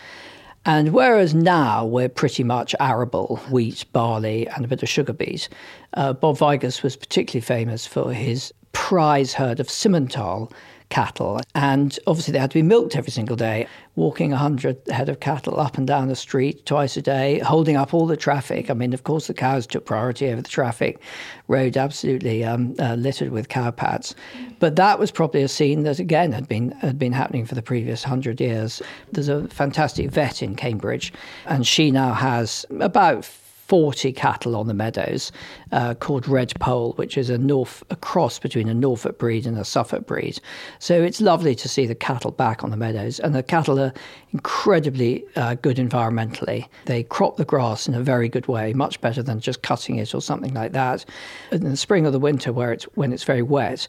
And 0.64 0.92
whereas 0.92 1.35
now 1.35 1.85
we're 1.85 2.09
pretty 2.09 2.44
much 2.44 2.75
arable, 2.78 3.40
wheat, 3.50 3.85
barley, 3.92 4.47
and 4.47 4.64
a 4.64 4.68
bit 4.68 4.82
of 4.82 4.88
sugar 4.88 5.12
beet, 5.12 5.49
uh, 5.94 6.12
Bob 6.12 6.38
Vigas 6.38 6.85
was 6.85 6.97
particularly 6.97 7.40
famous 7.40 7.85
for 7.85 8.12
his 8.12 8.54
prize 8.73 9.35
herd 9.35 9.59
of 9.59 9.66
Simmental 9.66 10.52
cattle. 10.90 11.40
And 11.54 11.99
obviously, 12.06 12.32
they 12.32 12.38
had 12.38 12.50
to 12.50 12.59
be 12.59 12.62
milked 12.62 12.97
every 12.97 13.11
single 13.11 13.37
day, 13.37 13.66
walking 13.97 14.30
100 14.30 14.76
head 14.90 15.09
of 15.09 15.20
cattle 15.20 15.59
up 15.59 15.78
and 15.78 15.87
down 15.87 16.09
the 16.09 16.16
street 16.16 16.66
twice 16.66 16.97
a 16.97 17.02
day, 17.02 17.38
holding 17.38 17.76
up 17.76 17.94
all 17.94 18.06
the 18.06 18.16
traffic. 18.16 18.70
I 18.70 18.75
mean, 18.75 18.92
of 18.92 19.04
course, 19.04 19.26
the 19.26 19.35
cows 19.35 19.66
took 19.66 19.87
priority 19.87 20.28
over 20.28 20.42
the 20.42 20.49
traffic, 20.49 21.00
road 21.49 21.76
absolutely 21.76 22.44
um, 22.44 22.75
uh, 22.78 22.94
littered 22.94 23.30
with 23.30 23.49
cow 23.49 23.70
pads. 23.70 24.14
But 24.59 24.76
that 24.76 24.99
was 24.99 25.11
probably 25.11 25.42
a 25.42 25.49
scene 25.49 25.85
that, 25.85 25.99
again, 25.99 26.32
had 26.32 26.47
been, 26.49 26.73
had 26.73 26.99
been 26.99 27.12
happening 27.12 27.47
for 27.47 27.54
the 27.54 27.62
previous 27.62 28.04
100 28.04 28.40
years. 28.40 28.82
There's 29.12 29.28
a 29.28 29.49
fantastic 29.49 30.11
vet 30.11 30.42
in 30.42 30.56
Cambridge, 30.56 31.12
and 31.47 31.66
she 31.66 31.90
now 31.90 32.12
has 32.12 32.66
about 32.80 33.25
40 33.70 34.12
cattle 34.14 34.56
on 34.56 34.66
the 34.66 34.74
meadows 34.74 35.30
uh, 35.70 35.94
called 35.94 36.26
Red 36.26 36.52
Poll, 36.58 36.94
which 36.94 37.16
is 37.16 37.30
a 37.30 37.38
North 37.38 37.84
a 37.88 37.94
cross 37.94 38.40
between 38.40 38.68
a 38.68 38.74
Norfolk 38.74 39.16
breed 39.16 39.46
and 39.46 39.56
a 39.56 39.64
Suffolk 39.64 40.08
breed. 40.08 40.40
So 40.80 41.00
it's 41.00 41.20
lovely 41.20 41.54
to 41.54 41.68
see 41.68 41.86
the 41.86 41.94
cattle 41.94 42.32
back 42.32 42.64
on 42.64 42.70
the 42.70 42.76
meadows, 42.76 43.20
and 43.20 43.32
the 43.32 43.44
cattle 43.44 43.78
are 43.78 43.94
incredibly 44.32 45.24
uh, 45.36 45.54
good 45.54 45.76
environmentally. 45.76 46.66
They 46.86 47.04
crop 47.04 47.36
the 47.36 47.44
grass 47.44 47.86
in 47.86 47.94
a 47.94 48.00
very 48.00 48.28
good 48.28 48.48
way, 48.48 48.72
much 48.72 49.00
better 49.00 49.22
than 49.22 49.38
just 49.38 49.62
cutting 49.62 49.98
it 49.98 50.16
or 50.16 50.20
something 50.20 50.52
like 50.52 50.72
that. 50.72 51.04
In 51.52 51.62
the 51.62 51.76
spring 51.76 52.04
or 52.04 52.10
the 52.10 52.18
winter, 52.18 52.52
where 52.52 52.72
it's 52.72 52.86
when 52.96 53.12
it's 53.12 53.22
very 53.22 53.42
wet, 53.42 53.86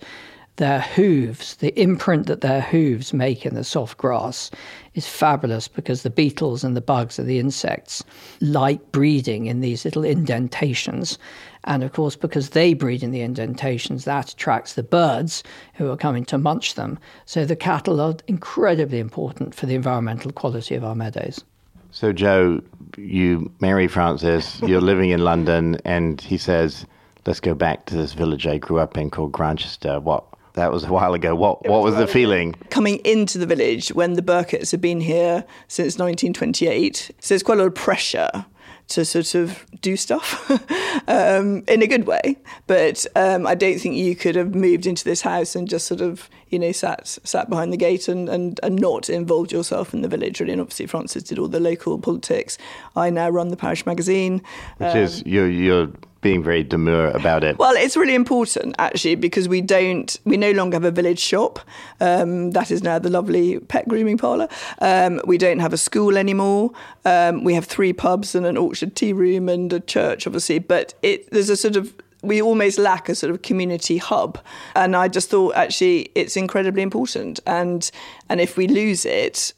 their 0.57 0.81
hooves, 0.81 1.55
the 1.55 1.79
imprint 1.79 2.27
that 2.27 2.41
their 2.41 2.61
hooves 2.61 3.13
make 3.13 3.45
in 3.45 3.55
the 3.55 3.63
soft 3.63 3.97
grass, 3.97 4.51
is 4.93 5.07
fabulous 5.07 5.67
because 5.67 6.03
the 6.03 6.09
beetles 6.09 6.63
and 6.63 6.75
the 6.75 6.81
bugs 6.81 7.17
and 7.17 7.27
the 7.27 7.39
insects 7.39 8.03
like 8.41 8.91
breeding 8.91 9.45
in 9.45 9.61
these 9.61 9.85
little 9.85 10.03
indentations. 10.03 11.17
And 11.63 11.83
of 11.83 11.93
course, 11.93 12.15
because 12.15 12.49
they 12.49 12.73
breed 12.73 13.03
in 13.03 13.11
the 13.11 13.21
indentations, 13.21 14.05
that 14.05 14.31
attracts 14.33 14.73
the 14.73 14.83
birds 14.83 15.43
who 15.75 15.89
are 15.89 15.97
coming 15.97 16.25
to 16.25 16.37
munch 16.37 16.75
them. 16.75 16.99
So 17.25 17.45
the 17.45 17.55
cattle 17.55 18.01
are 18.01 18.15
incredibly 18.27 18.99
important 18.99 19.55
for 19.55 19.65
the 19.65 19.75
environmental 19.75 20.31
quality 20.31 20.75
of 20.75 20.83
our 20.83 20.95
meadows. 20.95 21.43
So, 21.91 22.13
Joe, 22.13 22.61
you 22.97 23.51
marry 23.59 23.87
Francis, 23.87 24.61
you're 24.65 24.81
living 24.81 25.09
in 25.09 25.23
London, 25.23 25.77
and 25.85 26.19
he 26.21 26.37
says, 26.37 26.85
Let's 27.25 27.39
go 27.39 27.53
back 27.53 27.85
to 27.85 27.95
this 27.95 28.13
village 28.13 28.47
I 28.47 28.57
grew 28.57 28.79
up 28.79 28.97
in 28.97 29.11
called 29.11 29.31
Grantchester. 29.31 29.99
What 29.99 30.25
that 30.53 30.71
was 30.71 30.83
a 30.83 30.91
while 30.91 31.13
ago. 31.13 31.35
What 31.35 31.67
what 31.67 31.83
was, 31.83 31.95
was 31.95 32.05
the 32.05 32.07
feeling 32.07 32.53
coming 32.69 32.97
into 32.97 33.37
the 33.37 33.45
village 33.45 33.89
when 33.89 34.13
the 34.13 34.21
Burkitts 34.21 34.71
had 34.71 34.81
been 34.81 35.01
here 35.01 35.45
since 35.67 35.97
1928? 35.97 37.11
So 37.19 37.33
there's 37.33 37.43
quite 37.43 37.57
a 37.57 37.61
lot 37.61 37.67
of 37.67 37.75
pressure 37.75 38.45
to 38.91 39.05
sort 39.05 39.35
of 39.35 39.65
do 39.79 39.95
stuff 39.95 40.51
um, 41.07 41.63
in 41.67 41.81
a 41.81 41.87
good 41.87 42.05
way. 42.05 42.37
But 42.67 43.05
um, 43.15 43.47
I 43.47 43.55
don't 43.55 43.79
think 43.79 43.95
you 43.95 44.15
could 44.15 44.35
have 44.35 44.53
moved 44.53 44.85
into 44.85 45.05
this 45.05 45.21
house 45.21 45.55
and 45.55 45.67
just 45.67 45.87
sort 45.87 46.01
of, 46.01 46.29
you 46.49 46.59
know, 46.59 46.71
sat 46.71 47.07
sat 47.07 47.49
behind 47.49 47.71
the 47.71 47.77
gate 47.77 48.07
and, 48.07 48.27
and, 48.27 48.59
and 48.63 48.75
not 48.79 49.09
involved 49.09 49.51
yourself 49.51 49.93
in 49.93 50.01
the 50.01 50.09
village. 50.09 50.39
Really. 50.39 50.51
And 50.51 50.61
obviously, 50.61 50.87
Francis 50.87 51.23
did 51.23 51.39
all 51.39 51.47
the 51.47 51.59
local 51.59 51.97
politics. 51.99 52.57
I 52.95 53.09
now 53.09 53.29
run 53.29 53.47
the 53.47 53.57
parish 53.57 53.85
magazine, 53.85 54.41
which 54.77 54.89
um, 54.89 54.97
is 54.97 55.23
you're 55.25 55.49
you're 55.49 55.89
being 56.21 56.43
very 56.43 56.63
demure 56.63 57.09
about 57.09 57.43
it. 57.43 57.57
Well, 57.57 57.75
it's 57.75 57.97
really 57.97 58.15
important 58.15 58.75
actually 58.79 59.15
because 59.15 59.49
we 59.49 59.61
don't, 59.61 60.19
we 60.23 60.37
no 60.37 60.51
longer 60.51 60.75
have 60.75 60.85
a 60.85 60.91
village 60.91 61.19
shop. 61.19 61.59
Um, 61.99 62.51
that 62.51 62.71
is 62.71 62.83
now 62.83 62.99
the 62.99 63.09
lovely 63.09 63.59
pet 63.59 63.87
grooming 63.87 64.17
parlour. 64.17 64.47
Um, 64.79 65.19
we 65.25 65.37
don't 65.37 65.59
have 65.59 65.73
a 65.73 65.77
school 65.77 66.17
anymore. 66.17 66.71
Um, 67.05 67.43
we 67.43 67.55
have 67.55 67.65
three 67.65 67.93
pubs 67.93 68.35
and 68.35 68.45
an 68.45 68.57
orchard 68.57 68.95
tea 68.95 69.13
room 69.13 69.49
and 69.49 69.73
a 69.73 69.79
church, 69.79 70.27
obviously. 70.27 70.59
But 70.59 70.93
it, 71.01 71.29
there's 71.31 71.49
a 71.49 71.57
sort 71.57 71.75
of 71.75 71.93
we 72.23 72.39
almost 72.39 72.77
lack 72.77 73.09
a 73.09 73.15
sort 73.15 73.31
of 73.31 73.41
community 73.41 73.97
hub 73.97 74.37
and 74.75 74.95
i 74.95 75.07
just 75.07 75.31
thought 75.31 75.55
actually 75.55 76.11
it's 76.13 76.37
incredibly 76.37 76.83
important 76.83 77.39
and 77.47 77.89
and 78.29 78.39
if 78.39 78.57
we 78.57 78.67
lose 78.67 79.05
it 79.05 79.53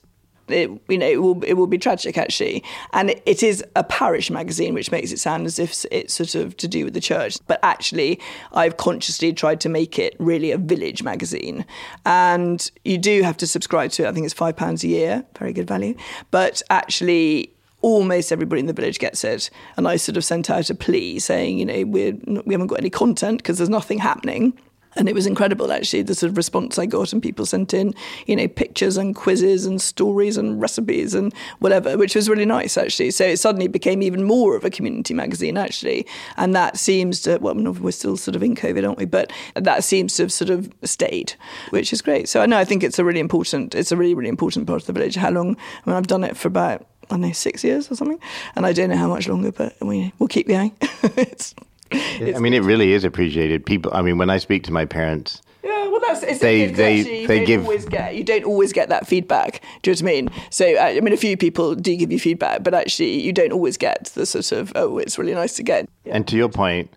it, 0.53 0.69
you 0.87 0.97
know, 0.97 1.07
it 1.07 1.21
will 1.21 1.43
it 1.43 1.53
will 1.53 1.67
be 1.67 1.77
tragic 1.77 2.17
actually, 2.17 2.63
and 2.93 3.09
it, 3.25 3.43
is 3.43 3.63
a 3.75 3.83
parish 3.83 4.29
magazine, 4.29 4.73
which 4.73 4.91
makes 4.91 5.11
it 5.11 5.19
sound 5.19 5.45
as 5.45 5.59
if 5.59 5.85
it's 5.91 6.13
sort 6.13 6.35
of 6.35 6.55
to 6.57 6.67
do 6.67 6.85
with 6.85 6.93
the 6.93 7.01
church. 7.01 7.37
But 7.47 7.59
actually, 7.63 8.19
I've 8.53 8.77
consciously 8.77 9.33
tried 9.33 9.59
to 9.61 9.69
make 9.69 9.99
it 9.99 10.15
really 10.19 10.51
a 10.51 10.57
village 10.57 11.03
magazine, 11.03 11.65
and 12.05 12.69
you 12.85 12.97
do 12.97 13.21
have 13.23 13.37
to 13.37 13.47
subscribe 13.47 13.91
to 13.91 14.03
it. 14.03 14.07
I 14.07 14.11
think 14.11 14.25
it's 14.25 14.33
five 14.33 14.55
pounds 14.55 14.83
a 14.83 14.87
year, 14.87 15.25
very 15.37 15.53
good 15.53 15.67
value. 15.67 15.95
But 16.31 16.61
actually, 16.69 17.53
almost 17.83 18.31
everybody 18.31 18.61
in 18.61 18.65
the 18.65 18.73
village 18.73 18.97
gets 18.97 19.23
it. 19.23 19.51
And 19.77 19.87
I 19.87 19.97
sort 19.97 20.17
of 20.17 20.25
sent 20.25 20.49
out 20.49 20.69
a 20.69 20.75
plea 20.75 21.19
saying, 21.19 21.59
you 21.59 21.65
know, 21.65 21.83
we're, 21.83 22.13
we 22.45 22.53
haven't 22.53 22.67
got 22.67 22.79
any 22.79 22.89
content 22.89 23.37
because 23.39 23.57
there's 23.57 23.69
nothing 23.69 23.99
happening. 23.99 24.57
And 24.95 25.09
it 25.09 25.15
was 25.15 25.25
incredible, 25.25 25.71
actually, 25.71 26.03
the 26.03 26.15
sort 26.15 26.31
of 26.31 26.37
response 26.37 26.77
I 26.77 26.85
got, 26.85 27.13
and 27.13 27.21
people 27.21 27.45
sent 27.45 27.73
in, 27.73 27.93
you 28.25 28.35
know, 28.35 28.47
pictures 28.47 28.97
and 28.97 29.15
quizzes 29.15 29.65
and 29.65 29.81
stories 29.81 30.37
and 30.37 30.61
recipes 30.61 31.13
and 31.13 31.33
whatever, 31.59 31.97
which 31.97 32.15
was 32.15 32.29
really 32.29 32.45
nice, 32.45 32.77
actually. 32.77 33.11
So 33.11 33.25
it 33.25 33.37
suddenly 33.37 33.67
became 33.67 34.01
even 34.01 34.23
more 34.23 34.55
of 34.55 34.63
a 34.63 34.69
community 34.69 35.13
magazine, 35.13 35.57
actually. 35.57 36.05
And 36.37 36.55
that 36.55 36.77
seems 36.77 37.21
to, 37.21 37.37
well, 37.39 37.55
we're 37.55 37.91
still 37.91 38.17
sort 38.17 38.35
of 38.35 38.43
in 38.43 38.55
COVID, 38.55 38.85
aren't 38.85 38.99
we? 38.99 39.05
But 39.05 39.31
that 39.55 39.83
seems 39.83 40.15
to 40.15 40.23
have 40.23 40.31
sort 40.31 40.49
of 40.49 40.71
stayed, 40.83 41.33
which 41.71 41.91
is 41.93 42.01
great. 42.01 42.29
So 42.29 42.41
I 42.41 42.45
know 42.45 42.57
I 42.57 42.65
think 42.65 42.83
it's 42.83 42.99
a 42.99 43.05
really 43.05 43.19
important, 43.19 43.75
it's 43.75 43.91
a 43.91 43.97
really, 43.97 44.13
really 44.13 44.29
important 44.29 44.67
part 44.67 44.81
of 44.81 44.87
the 44.87 44.93
village. 44.93 45.15
How 45.15 45.31
long, 45.31 45.57
I 45.85 45.89
mean, 45.89 45.97
I've 45.97 46.07
done 46.07 46.23
it 46.23 46.37
for 46.37 46.47
about, 46.47 46.85
I 47.05 47.15
don't 47.15 47.21
know, 47.21 47.31
six 47.31 47.63
years 47.63 47.91
or 47.91 47.95
something. 47.95 48.19
And 48.55 48.65
I 48.65 48.73
don't 48.73 48.89
know 48.89 48.97
how 48.97 49.07
much 49.07 49.27
longer, 49.27 49.51
but 49.51 49.75
we, 49.81 50.13
we'll 50.19 50.29
keep 50.29 50.47
going. 50.47 50.75
I 52.35 52.39
mean, 52.39 52.53
it 52.53 52.63
really 52.63 52.93
is 52.93 53.03
appreciated. 53.03 53.65
People, 53.65 53.91
I 53.93 54.01
mean, 54.01 54.17
when 54.17 54.29
I 54.29 54.37
speak 54.37 54.63
to 54.63 54.71
my 54.71 54.85
parents, 54.85 55.41
yeah, 55.63 55.87
well, 55.87 56.01
that's 56.01 56.23
it's, 56.23 56.39
they 56.41 56.63
it's 56.63 56.77
they 56.77 56.99
actually, 56.99 57.25
they 57.25 57.45
give 57.45 57.63
always 57.63 57.85
get 57.85 58.15
you 58.15 58.23
don't 58.23 58.43
always 58.43 58.73
get 58.73 58.89
that 58.89 59.07
feedback. 59.07 59.61
Do 59.81 59.91
you 59.91 59.95
know 59.95 60.03
what 60.03 60.09
I 60.09 60.13
mean? 60.13 60.29
So 60.49 60.75
uh, 60.75 60.81
I 60.81 60.99
mean, 60.99 61.13
a 61.13 61.17
few 61.17 61.37
people 61.37 61.73
do 61.75 61.95
give 61.95 62.11
you 62.11 62.19
feedback, 62.19 62.63
but 62.63 62.73
actually, 62.73 63.21
you 63.21 63.31
don't 63.31 63.53
always 63.53 63.77
get 63.77 64.11
the 64.13 64.25
sort 64.25 64.51
of 64.51 64.73
oh, 64.75 64.97
it's 64.97 65.17
really 65.17 65.33
nice 65.33 65.55
to 65.55 65.63
get. 65.63 65.87
Yeah. 66.03 66.15
And 66.15 66.27
to 66.27 66.35
your 66.35 66.49
point, 66.49 66.93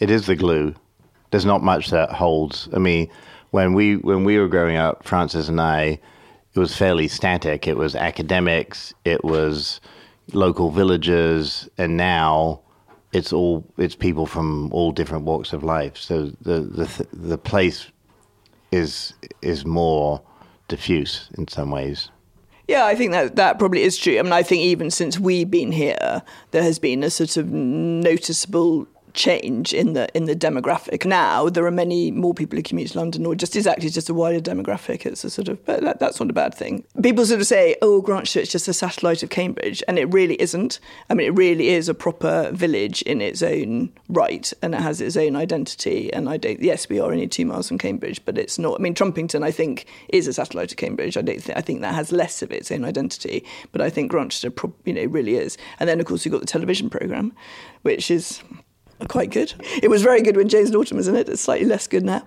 it 0.00 0.10
is 0.10 0.26
the 0.26 0.36
glue. 0.36 0.74
There's 1.30 1.46
not 1.46 1.62
much 1.62 1.90
that 1.90 2.10
holds. 2.10 2.68
I 2.74 2.78
mean, 2.78 3.08
when 3.52 3.72
we 3.72 3.96
when 3.96 4.24
we 4.24 4.38
were 4.38 4.48
growing 4.48 4.76
up, 4.76 5.04
Francis 5.04 5.48
and 5.48 5.60
I, 5.60 5.98
it 6.54 6.58
was 6.58 6.76
fairly 6.76 7.08
static. 7.08 7.66
It 7.66 7.76
was 7.76 7.94
academics, 7.94 8.92
it 9.04 9.24
was 9.24 9.80
local 10.32 10.70
villagers, 10.70 11.68
and 11.78 11.96
now 11.96 12.60
it's 13.12 13.32
all 13.32 13.64
it's 13.76 13.96
people 13.96 14.26
from 14.26 14.72
all 14.72 14.92
different 14.92 15.24
walks 15.24 15.52
of 15.52 15.62
life. 15.62 15.96
So 15.96 16.32
the 16.40 16.60
the 16.60 17.06
the 17.12 17.38
place 17.38 17.88
is 18.72 19.14
is 19.42 19.66
more 19.66 20.22
diffuse 20.68 21.28
in 21.36 21.48
some 21.48 21.70
ways. 21.70 22.10
Yeah, 22.68 22.86
I 22.86 22.94
think 22.94 23.10
that 23.10 23.34
that 23.34 23.58
probably 23.58 23.82
is 23.82 23.98
true. 23.98 24.18
I 24.18 24.22
mean, 24.22 24.32
I 24.32 24.44
think 24.44 24.62
even 24.62 24.90
since 24.92 25.18
we've 25.18 25.50
been 25.50 25.72
here, 25.72 26.22
there 26.52 26.62
has 26.62 26.78
been 26.78 27.02
a 27.02 27.10
sort 27.10 27.36
of 27.36 27.50
noticeable 27.50 28.86
change 29.14 29.72
in 29.72 29.92
the 29.92 30.08
in 30.16 30.24
the 30.24 30.36
demographic. 30.36 31.04
Now 31.04 31.48
there 31.48 31.64
are 31.66 31.70
many 31.70 32.10
more 32.10 32.34
people 32.34 32.56
who 32.56 32.62
commute 32.62 32.90
to 32.90 32.98
London, 32.98 33.26
or 33.26 33.34
just 33.34 33.56
is 33.56 33.66
actually 33.66 33.90
just 33.90 34.08
a 34.08 34.14
wider 34.14 34.40
demographic. 34.40 35.06
It's 35.06 35.24
a 35.24 35.30
sort 35.30 35.48
of, 35.48 35.64
but 35.64 35.82
that, 35.82 36.00
that's 36.00 36.20
not 36.20 36.30
a 36.30 36.32
bad 36.32 36.54
thing. 36.54 36.84
People 37.02 37.26
sort 37.26 37.40
of 37.40 37.46
say, 37.46 37.76
"Oh, 37.82 38.00
Grantchester 38.00 38.40
is 38.40 38.48
just 38.50 38.68
a 38.68 38.72
satellite 38.72 39.22
of 39.22 39.30
Cambridge," 39.30 39.82
and 39.88 39.98
it 39.98 40.12
really 40.12 40.40
isn't. 40.40 40.80
I 41.08 41.14
mean, 41.14 41.26
it 41.26 41.36
really 41.36 41.68
is 41.68 41.88
a 41.88 41.94
proper 41.94 42.50
village 42.52 43.02
in 43.02 43.20
its 43.20 43.42
own 43.42 43.92
right, 44.08 44.52
and 44.62 44.74
it 44.74 44.80
has 44.80 45.00
its 45.00 45.16
own 45.16 45.36
identity. 45.36 46.12
And 46.12 46.28
I 46.28 46.36
don't. 46.36 46.60
Yes, 46.60 46.88
we 46.88 47.00
are 47.00 47.10
only 47.10 47.28
two 47.28 47.46
miles 47.46 47.68
from 47.68 47.78
Cambridge, 47.78 48.24
but 48.24 48.38
it's 48.38 48.58
not. 48.58 48.78
I 48.78 48.82
mean, 48.82 48.94
Trumpington, 48.94 49.42
I 49.42 49.50
think, 49.50 49.86
is 50.08 50.26
a 50.26 50.32
satellite 50.32 50.70
of 50.70 50.76
Cambridge. 50.76 51.16
I 51.16 51.22
don't. 51.22 51.42
Think, 51.42 51.58
I 51.58 51.60
think 51.60 51.80
that 51.80 51.94
has 51.94 52.12
less 52.12 52.42
of 52.42 52.52
its 52.52 52.70
own 52.70 52.84
identity, 52.84 53.44
but 53.72 53.80
I 53.80 53.90
think 53.90 54.10
Grantchester, 54.10 54.52
you 54.84 54.92
know, 54.92 55.04
really 55.04 55.36
is. 55.36 55.56
And 55.78 55.88
then, 55.88 56.00
of 56.00 56.06
course, 56.06 56.24
you've 56.24 56.32
got 56.32 56.40
the 56.40 56.46
television 56.46 56.90
program, 56.90 57.32
which 57.82 58.10
is 58.10 58.42
quite 59.08 59.30
good. 59.30 59.52
It 59.82 59.88
was 59.88 60.02
very 60.02 60.22
good 60.22 60.36
when 60.36 60.48
James 60.48 60.70
Norton 60.70 60.96
was 60.96 61.08
in 61.08 61.16
it. 61.16 61.28
It's 61.28 61.42
slightly 61.42 61.66
less 61.66 61.86
good 61.86 62.04
now, 62.04 62.24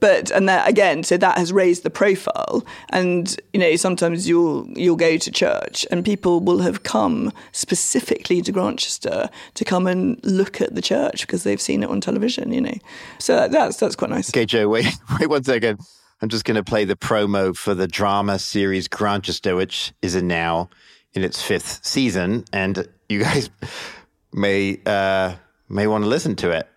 but 0.00 0.30
and 0.30 0.48
that 0.48 0.68
again, 0.68 1.02
so 1.02 1.16
that 1.16 1.38
has 1.38 1.52
raised 1.52 1.82
the 1.82 1.90
profile. 1.90 2.64
And 2.90 3.36
you 3.52 3.60
know, 3.60 3.76
sometimes 3.76 4.28
you'll 4.28 4.68
you'll 4.70 4.96
go 4.96 5.16
to 5.16 5.30
church 5.30 5.86
and 5.90 6.04
people 6.04 6.40
will 6.40 6.60
have 6.60 6.82
come 6.82 7.32
specifically 7.52 8.42
to 8.42 8.52
Grantchester 8.52 9.28
to 9.54 9.64
come 9.64 9.86
and 9.86 10.18
look 10.24 10.60
at 10.60 10.74
the 10.74 10.82
church 10.82 11.22
because 11.22 11.44
they've 11.44 11.60
seen 11.60 11.82
it 11.82 11.88
on 11.88 12.00
television. 12.00 12.52
You 12.52 12.60
know, 12.62 12.78
so 13.18 13.48
that's 13.48 13.76
that's 13.76 13.96
quite 13.96 14.10
nice. 14.10 14.30
Okay, 14.30 14.46
Joe, 14.46 14.68
wait 14.68 14.86
wait 15.20 15.28
one 15.28 15.44
second. 15.44 15.80
I'm 16.22 16.28
just 16.28 16.44
going 16.44 16.56
to 16.56 16.64
play 16.64 16.84
the 16.84 16.96
promo 16.96 17.54
for 17.54 17.74
the 17.74 17.86
drama 17.86 18.38
series 18.38 18.88
Grantchester, 18.88 19.56
which 19.56 19.92
is 20.00 20.14
in 20.14 20.26
now 20.26 20.70
in 21.12 21.22
its 21.22 21.42
fifth 21.42 21.84
season, 21.84 22.44
and 22.52 22.88
you 23.08 23.20
guys 23.20 23.50
may. 24.32 24.80
Uh, 24.84 25.34
may 25.68 25.86
want 25.86 26.04
to 26.04 26.08
listen 26.08 26.36
to 26.36 26.50
it. 26.50 26.68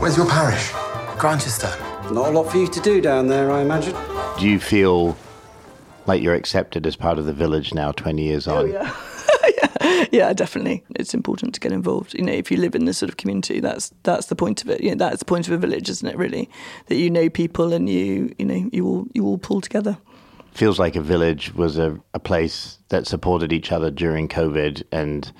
Where's 0.00 0.16
your 0.16 0.26
parish? 0.28 0.70
Grantchester. 1.18 1.72
Not 2.12 2.28
a 2.28 2.30
lot 2.30 2.50
for 2.50 2.58
you 2.58 2.68
to 2.68 2.80
do 2.80 3.00
down 3.00 3.26
there, 3.26 3.50
I 3.50 3.62
imagine. 3.62 3.96
Do 4.38 4.46
you 4.46 4.60
feel 4.60 5.16
like 6.06 6.22
you're 6.22 6.34
accepted 6.34 6.86
as 6.86 6.94
part 6.94 7.18
of 7.18 7.24
the 7.24 7.32
village 7.32 7.74
now, 7.74 7.92
20 7.92 8.22
years 8.22 8.46
oh, 8.46 8.58
on? 8.58 8.64
Oh, 8.66 8.68
yeah. 8.68 8.96
yeah. 9.80 10.06
yeah, 10.12 10.32
definitely. 10.32 10.84
It's 10.94 11.14
important 11.14 11.54
to 11.54 11.60
get 11.60 11.72
involved. 11.72 12.14
You 12.14 12.22
know, 12.22 12.32
if 12.32 12.50
you 12.50 12.58
live 12.58 12.74
in 12.74 12.84
this 12.84 12.98
sort 12.98 13.10
of 13.10 13.16
community, 13.16 13.58
that's 13.58 13.92
that's 14.02 14.26
the 14.26 14.36
point 14.36 14.62
of 14.62 14.70
it. 14.70 14.82
You 14.82 14.90
know, 14.90 14.96
that's 14.96 15.18
the 15.18 15.24
point 15.24 15.48
of 15.48 15.54
a 15.54 15.58
village, 15.58 15.88
isn't 15.88 16.06
it? 16.06 16.16
Really, 16.16 16.48
that 16.86 16.96
you 16.96 17.10
know 17.10 17.28
people 17.28 17.72
and 17.72 17.88
you 17.88 18.34
you 18.38 18.44
know 18.44 18.68
you 18.72 18.86
all 18.86 19.06
you 19.14 19.24
all 19.24 19.38
pull 19.38 19.60
together 19.60 19.98
feels 20.56 20.78
like 20.78 20.96
a 20.96 21.00
village 21.00 21.54
was 21.54 21.78
a, 21.78 21.98
a 22.14 22.18
place 22.18 22.78
that 22.88 23.06
supported 23.06 23.52
each 23.52 23.72
other 23.72 23.90
during 23.90 24.28
COVID 24.28 24.82
and 24.92 25.32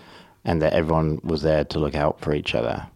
and 0.44 0.62
that 0.62 0.72
everyone 0.74 1.20
was 1.24 1.42
there 1.42 1.64
to 1.64 1.78
look 1.80 1.96
out 1.96 2.20
for 2.20 2.32
each 2.32 2.54
other. 2.54 2.86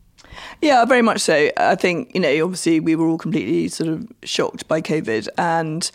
Yeah, 0.62 0.84
very 0.84 1.02
much 1.02 1.20
so. 1.20 1.50
I 1.56 1.74
think, 1.74 2.14
you 2.14 2.20
know, 2.20 2.44
obviously 2.44 2.78
we 2.78 2.94
were 2.94 3.08
all 3.08 3.18
completely 3.18 3.66
sort 3.66 3.90
of 3.90 4.06
shocked 4.22 4.68
by 4.68 4.80
COVID 4.80 5.28
and 5.36 5.90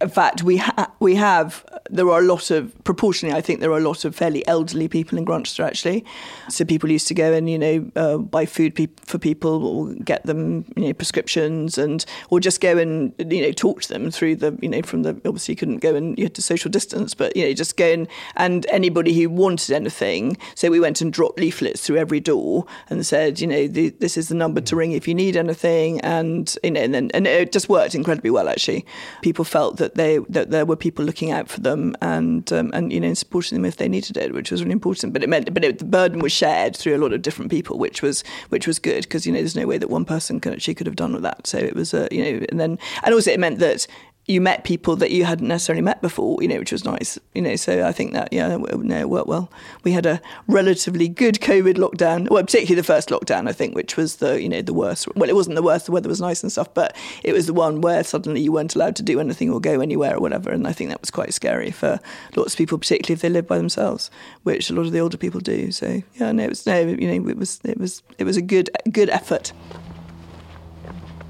in 0.00 0.08
fact, 0.08 0.42
we 0.42 0.58
ha- 0.58 0.92
we 1.00 1.14
have 1.16 1.64
there 1.90 2.08
are 2.10 2.20
a 2.20 2.24
lot 2.24 2.50
of 2.50 2.72
proportionally. 2.84 3.36
I 3.36 3.40
think 3.40 3.60
there 3.60 3.70
are 3.72 3.78
a 3.78 3.82
lot 3.82 4.04
of 4.04 4.14
fairly 4.14 4.46
elderly 4.46 4.88
people 4.88 5.18
in 5.18 5.24
Grantchester 5.24 5.64
actually. 5.64 6.04
So 6.48 6.64
people 6.64 6.90
used 6.90 7.08
to 7.08 7.14
go 7.14 7.32
and 7.32 7.48
you 7.48 7.58
know 7.58 7.90
uh, 7.96 8.18
buy 8.18 8.46
food 8.46 8.74
pe- 8.74 8.88
for 9.04 9.18
people 9.18 9.66
or 9.66 9.94
get 9.94 10.24
them 10.24 10.64
you 10.76 10.88
know 10.88 10.92
prescriptions 10.92 11.78
and 11.78 12.04
or 12.30 12.40
just 12.40 12.60
go 12.60 12.76
and 12.78 13.12
you 13.18 13.42
know 13.42 13.52
talk 13.52 13.82
to 13.82 13.88
them 13.88 14.10
through 14.10 14.36
the 14.36 14.56
you 14.60 14.68
know 14.68 14.82
from 14.82 15.02
the 15.02 15.10
obviously 15.24 15.52
you 15.52 15.56
couldn't 15.56 15.78
go 15.78 15.94
and 15.94 16.18
you 16.18 16.24
had 16.24 16.34
to 16.34 16.42
social 16.42 16.70
distance, 16.70 17.14
but 17.14 17.36
you 17.36 17.44
know 17.44 17.52
just 17.52 17.76
go 17.76 17.86
and 17.86 18.08
and 18.36 18.66
anybody 18.70 19.14
who 19.14 19.28
wanted 19.28 19.74
anything. 19.74 20.36
So 20.54 20.70
we 20.70 20.80
went 20.80 21.00
and 21.00 21.12
dropped 21.12 21.38
leaflets 21.38 21.86
through 21.86 21.96
every 21.96 22.20
door 22.20 22.66
and 22.90 23.04
said 23.06 23.40
you 23.40 23.46
know 23.46 23.66
the, 23.66 23.90
this 23.90 24.16
is 24.16 24.28
the 24.28 24.34
number 24.34 24.60
to 24.60 24.76
ring 24.76 24.92
if 24.92 25.08
you 25.08 25.14
need 25.14 25.36
anything 25.36 26.00
and 26.00 26.54
you 26.62 26.70
know 26.70 26.80
and 26.80 26.94
then 26.94 27.10
and 27.14 27.26
it 27.26 27.52
just 27.52 27.68
worked 27.68 27.94
incredibly 27.94 28.30
well 28.30 28.48
actually. 28.48 28.84
People 29.22 29.44
felt 29.48 29.78
that 29.78 29.94
they 29.94 30.18
that 30.28 30.50
there 30.50 30.66
were 30.66 30.76
people 30.76 31.04
looking 31.04 31.30
out 31.30 31.48
for 31.48 31.60
them 31.60 31.96
and 32.00 32.52
um, 32.52 32.70
and 32.74 32.92
you 32.92 33.00
know 33.00 33.14
supporting 33.14 33.56
them 33.56 33.64
if 33.64 33.76
they 33.76 33.88
needed 33.88 34.16
it, 34.16 34.32
which 34.32 34.50
was 34.50 34.62
really 34.62 34.72
important. 34.72 35.12
But 35.12 35.22
it 35.22 35.28
meant 35.28 35.52
but 35.52 35.64
it, 35.64 35.78
the 35.78 35.84
burden 35.84 36.20
was 36.20 36.32
shared 36.32 36.76
through 36.76 36.96
a 36.96 36.98
lot 36.98 37.12
of 37.12 37.22
different 37.22 37.50
people, 37.50 37.78
which 37.78 38.02
was 38.02 38.22
which 38.50 38.66
was 38.66 38.78
good 38.78 39.02
because 39.02 39.26
you 39.26 39.32
know 39.32 39.38
there's 39.38 39.56
no 39.56 39.66
way 39.66 39.78
that 39.78 39.90
one 39.90 40.04
person 40.04 40.40
could 40.40 40.52
actually 40.52 40.74
could 40.74 40.86
have 40.86 40.96
done 40.96 41.12
with 41.12 41.22
that. 41.22 41.46
So 41.46 41.58
it 41.58 41.74
was 41.74 41.94
a 41.94 42.08
you 42.10 42.22
know 42.22 42.46
and 42.48 42.60
then 42.60 42.78
and 43.02 43.14
also 43.14 43.30
it 43.30 43.40
meant 43.40 43.58
that 43.58 43.86
you 44.28 44.42
met 44.42 44.62
people 44.62 44.94
that 44.96 45.10
you 45.10 45.24
hadn't 45.24 45.48
necessarily 45.48 45.80
met 45.80 46.02
before, 46.02 46.40
you 46.42 46.48
know, 46.48 46.58
which 46.58 46.70
was 46.70 46.84
nice, 46.84 47.18
you 47.34 47.40
know. 47.40 47.56
So 47.56 47.86
I 47.86 47.92
think 47.92 48.12
that 48.12 48.30
yeah, 48.30 48.56
no, 48.56 49.00
it 49.00 49.08
worked 49.08 49.26
well. 49.26 49.50
We 49.84 49.92
had 49.92 50.04
a 50.04 50.20
relatively 50.46 51.08
good 51.08 51.36
COVID 51.36 51.74
lockdown, 51.74 52.28
well, 52.28 52.42
particularly 52.42 52.76
the 52.76 52.84
first 52.84 53.08
lockdown, 53.08 53.48
I 53.48 53.52
think, 53.52 53.74
which 53.74 53.96
was 53.96 54.16
the 54.16 54.40
you 54.40 54.48
know 54.48 54.60
the 54.60 54.74
worst. 54.74 55.08
Well, 55.16 55.30
it 55.30 55.34
wasn't 55.34 55.56
the 55.56 55.62
worst. 55.62 55.86
The 55.86 55.92
weather 55.92 56.10
was 56.10 56.20
nice 56.20 56.42
and 56.42 56.52
stuff, 56.52 56.72
but 56.74 56.94
it 57.24 57.32
was 57.32 57.46
the 57.46 57.54
one 57.54 57.80
where 57.80 58.04
suddenly 58.04 58.42
you 58.42 58.52
weren't 58.52 58.74
allowed 58.74 58.96
to 58.96 59.02
do 59.02 59.18
anything 59.18 59.50
or 59.50 59.60
go 59.60 59.80
anywhere 59.80 60.14
or 60.14 60.20
whatever. 60.20 60.50
And 60.50 60.68
I 60.68 60.72
think 60.72 60.90
that 60.90 61.00
was 61.00 61.10
quite 61.10 61.32
scary 61.32 61.70
for 61.70 61.98
lots 62.36 62.52
of 62.52 62.58
people, 62.58 62.76
particularly 62.76 63.14
if 63.14 63.22
they 63.22 63.30
live 63.30 63.46
by 63.46 63.56
themselves, 63.56 64.10
which 64.42 64.68
a 64.68 64.74
lot 64.74 64.84
of 64.84 64.92
the 64.92 65.00
older 65.00 65.16
people 65.16 65.40
do. 65.40 65.72
So 65.72 66.02
yeah, 66.16 66.32
no, 66.32 66.44
it 66.44 66.50
was 66.50 66.66
no, 66.66 66.80
you 66.80 67.20
know, 67.20 67.30
it 67.30 67.38
was 67.38 67.60
it 67.64 67.78
was 67.78 68.02
it 68.18 68.24
was 68.24 68.36
a 68.36 68.42
good 68.42 68.68
good 68.92 69.08
effort. 69.08 69.52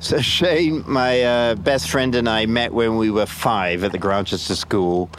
So 0.00 0.20
Shane, 0.20 0.84
my 0.86 1.22
uh, 1.22 1.54
best 1.56 1.90
friend, 1.90 2.14
and 2.14 2.28
I 2.28 2.46
met 2.46 2.72
when 2.72 2.98
we 2.98 3.10
were 3.10 3.26
five 3.26 3.82
at 3.82 3.90
the 3.90 3.98
Grantchester 3.98 4.54
School, 4.54 5.10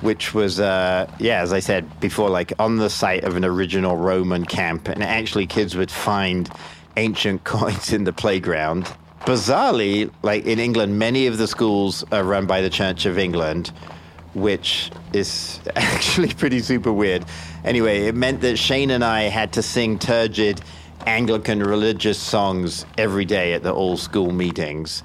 which 0.00 0.34
was, 0.34 0.58
uh, 0.58 1.08
yeah, 1.20 1.42
as 1.42 1.52
I 1.52 1.60
said 1.60 2.00
before, 2.00 2.28
like 2.28 2.52
on 2.58 2.76
the 2.76 2.90
site 2.90 3.22
of 3.22 3.36
an 3.36 3.44
original 3.44 3.96
Roman 3.96 4.44
camp, 4.44 4.88
and 4.88 5.00
actually 5.04 5.46
kids 5.46 5.76
would 5.76 5.92
find 5.92 6.50
ancient 6.96 7.44
coins 7.44 7.92
in 7.92 8.02
the 8.02 8.12
playground. 8.12 8.92
Bizarrely, 9.20 10.10
like 10.22 10.44
in 10.44 10.58
England, 10.58 10.98
many 10.98 11.28
of 11.28 11.38
the 11.38 11.46
schools 11.46 12.04
are 12.10 12.24
run 12.24 12.46
by 12.46 12.62
the 12.62 12.70
Church 12.70 13.06
of 13.06 13.18
England, 13.18 13.68
which 14.34 14.90
is 15.12 15.60
actually 15.76 16.34
pretty 16.34 16.58
super 16.58 16.92
weird. 16.92 17.24
Anyway, 17.64 18.06
it 18.06 18.16
meant 18.16 18.40
that 18.40 18.56
Shane 18.56 18.90
and 18.90 19.04
I 19.04 19.22
had 19.22 19.52
to 19.52 19.62
sing 19.62 20.00
turgid 20.00 20.60
Anglican 21.06 21.62
religious 21.62 22.18
songs 22.18 22.84
every 22.98 23.24
day 23.24 23.52
at 23.52 23.62
the 23.62 23.72
all 23.72 23.96
school 23.96 24.32
meetings. 24.32 25.04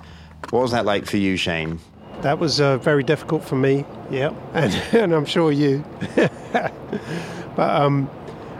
What 0.49 0.63
was 0.63 0.71
that 0.71 0.83
like 0.83 1.05
for 1.05 1.17
you, 1.17 1.37
Shane? 1.37 1.79
That 2.21 2.39
was 2.39 2.59
uh, 2.59 2.77
very 2.79 3.03
difficult 3.03 3.43
for 3.43 3.55
me, 3.55 3.85
yeah, 4.09 4.33
and, 4.53 4.73
and 4.93 5.13
I'm 5.13 5.25
sure 5.25 5.51
you. 5.51 5.85
but 6.15 6.71
um, 7.57 8.09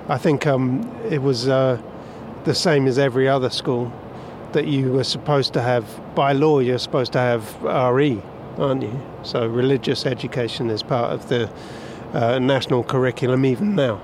I 0.08 0.18
think 0.18 0.46
um, 0.46 0.88
it 1.10 1.22
was 1.22 1.48
uh, 1.48 1.82
the 2.44 2.54
same 2.54 2.88
as 2.88 3.00
every 3.00 3.28
other 3.28 3.50
school 3.50 3.92
that 4.54 4.68
you 4.68 4.92
were 4.92 5.04
supposed 5.04 5.54
to 5.54 5.62
have, 5.62 5.86
by 6.14 6.34
law, 6.34 6.60
you're 6.60 6.78
supposed 6.78 7.14
to 7.14 7.20
have 7.20 7.62
RE, 7.64 8.22
aren't 8.58 8.84
you? 8.84 9.02
So 9.24 9.48
religious 9.48 10.06
education 10.06 10.70
is 10.70 10.84
part 10.84 11.12
of 11.12 11.28
the 11.30 11.52
uh, 12.14 12.38
national 12.40 12.84
curriculum 12.84 13.46
even 13.46 13.76
now. 13.76 14.02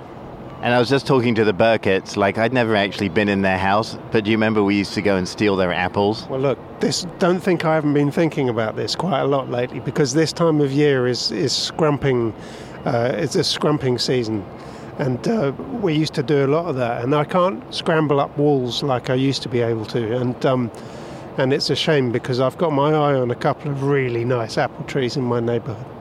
And 0.62 0.74
I 0.74 0.80
was 0.80 0.90
just 0.90 1.06
talking 1.06 1.36
to 1.36 1.46
the 1.46 1.54
Burkitts, 1.54 2.18
like 2.18 2.40
I'd 2.40 2.52
never 2.52 2.76
actually 2.76 3.10
been 3.10 3.30
in 3.30 3.44
their 3.44 3.60
house, 3.60 3.96
but 4.12 4.24
do 4.24 4.32
you 4.32 4.38
remember 4.38 4.64
we 4.64 4.76
used 4.76 4.96
to 4.96 5.04
go 5.04 5.16
and 5.16 5.28
steal 5.28 5.56
their 5.56 5.72
apples? 5.72 6.28
Well, 6.30 6.40
look, 6.40 6.80
this 6.80 7.06
don't 7.20 7.40
think 7.40 7.64
I 7.64 7.76
haven't 7.76 7.94
been 7.94 8.12
thinking 8.12 8.50
about 8.50 8.76
this 8.76 8.96
quite 8.96 9.22
a 9.22 9.28
lot 9.28 9.52
lately 9.52 9.80
because 9.80 10.16
this 10.16 10.34
time 10.34 10.60
of 10.60 10.72
year 10.72 11.06
is 11.06 11.32
is 11.32 11.54
scrumping, 11.54 12.34
uh, 12.86 13.12
it's 13.14 13.36
a 13.36 13.44
scrumping 13.44 14.02
season, 14.02 14.44
and 14.98 15.28
uh, 15.28 15.54
we 15.80 15.94
used 15.94 16.16
to 16.16 16.24
do 16.24 16.44
a 16.46 16.50
lot 16.50 16.66
of 16.66 16.76
that. 16.78 17.04
And 17.04 17.14
I 17.14 17.24
can't 17.24 17.62
scramble 17.74 18.20
up 18.20 18.36
walls 18.36 18.82
like 18.82 19.12
I 19.12 19.16
used 19.16 19.44
to 19.44 19.50
be 19.50 19.62
able 19.62 19.86
to, 19.86 20.18
and 20.18 20.44
um, 20.44 20.72
and 21.38 21.54
it's 21.54 21.70
a 21.70 21.76
shame 21.76 22.12
because 22.12 22.40
I've 22.40 22.58
got 22.58 22.74
my 22.74 22.90
eye 22.90 23.14
on 23.14 23.30
a 23.30 23.36
couple 23.36 23.70
of 23.70 23.84
really 23.84 24.26
nice 24.26 24.58
apple 24.58 24.86
trees 24.86 25.18
in 25.18 25.24
my 25.24 25.40
neighbourhood. 25.40 25.97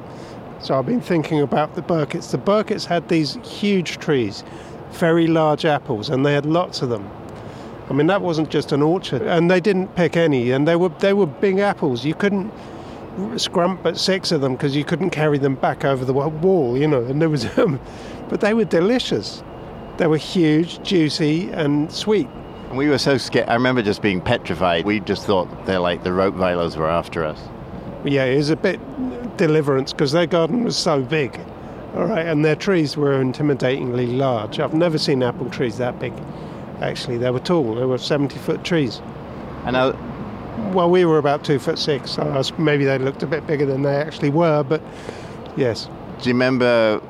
So 0.60 0.78
I've 0.78 0.86
been 0.86 1.00
thinking 1.00 1.40
about 1.40 1.74
the 1.74 1.82
Burkitts. 1.82 2.30
The 2.30 2.38
Burkitts 2.38 2.86
had 2.86 3.08
these 3.08 3.34
huge 3.44 3.98
trees, 3.98 4.42
very 4.92 5.26
large 5.26 5.64
apples, 5.64 6.08
and 6.08 6.24
they 6.24 6.32
had 6.32 6.46
lots 6.46 6.82
of 6.82 6.88
them. 6.88 7.08
I 7.88 7.92
mean, 7.92 8.06
that 8.08 8.22
wasn't 8.22 8.50
just 8.50 8.72
an 8.72 8.82
orchard, 8.82 9.22
and 9.22 9.50
they 9.50 9.60
didn't 9.60 9.94
pick 9.94 10.16
any, 10.16 10.50
and 10.50 10.66
they 10.66 10.74
were 10.74 10.88
they 10.88 11.12
were 11.12 11.26
big 11.26 11.58
apples. 11.58 12.04
You 12.04 12.14
couldn't 12.14 12.52
scrump 13.36 13.84
at 13.84 13.96
six 13.96 14.32
of 14.32 14.40
them 14.40 14.54
because 14.54 14.74
you 14.74 14.84
couldn't 14.84 15.10
carry 15.10 15.38
them 15.38 15.54
back 15.54 15.84
over 15.84 16.04
the 16.04 16.12
wall, 16.12 16.76
you 16.76 16.88
know. 16.88 17.04
And 17.04 17.20
there 17.20 17.30
was, 17.30 17.46
um, 17.58 17.78
but 18.28 18.40
they 18.40 18.54
were 18.54 18.64
delicious. 18.64 19.42
They 19.98 20.06
were 20.06 20.18
huge, 20.18 20.82
juicy, 20.82 21.50
and 21.52 21.90
sweet. 21.92 22.28
We 22.72 22.88
were 22.88 22.98
so 22.98 23.16
scared. 23.16 23.48
I 23.48 23.54
remember 23.54 23.82
just 23.82 24.02
being 24.02 24.20
petrified. 24.20 24.84
We 24.84 25.00
just 25.00 25.24
thought 25.24 25.66
they're 25.66 25.78
like 25.78 26.02
the 26.02 26.12
rope 26.12 26.34
were 26.34 26.90
after 26.90 27.24
us. 27.24 27.40
Yeah, 28.04 28.24
it 28.24 28.36
was 28.36 28.50
a 28.50 28.56
bit 28.56 28.80
deliverance 29.36 29.92
because 29.92 30.12
their 30.12 30.26
garden 30.26 30.64
was 30.64 30.76
so 30.76 31.02
big. 31.02 31.38
All 31.94 32.06
right, 32.06 32.26
and 32.26 32.44
their 32.44 32.56
trees 32.56 32.96
were 32.96 33.22
intimidatingly 33.22 34.16
large. 34.16 34.60
I've 34.60 34.74
never 34.74 34.98
seen 34.98 35.22
apple 35.22 35.48
trees 35.48 35.78
that 35.78 35.98
big. 35.98 36.12
Actually, 36.82 37.16
they 37.16 37.30
were 37.30 37.40
tall. 37.40 37.74
They 37.74 37.86
were 37.86 37.96
70 37.96 38.38
foot 38.38 38.64
trees. 38.64 39.00
And 39.64 39.76
I, 39.76 39.90
Well, 40.72 40.90
we 40.90 41.04
were 41.06 41.16
about 41.16 41.42
two 41.42 41.58
foot 41.58 41.78
six, 41.78 42.12
so 42.12 42.22
I 42.22 42.36
was, 42.36 42.56
maybe 42.58 42.84
they 42.84 42.98
looked 42.98 43.22
a 43.22 43.26
bit 43.26 43.46
bigger 43.46 43.64
than 43.64 43.82
they 43.82 43.96
actually 43.96 44.30
were, 44.30 44.62
but 44.62 44.82
yes. 45.56 45.88
do 46.20 46.28
you 46.28 46.34
remember 46.34 47.00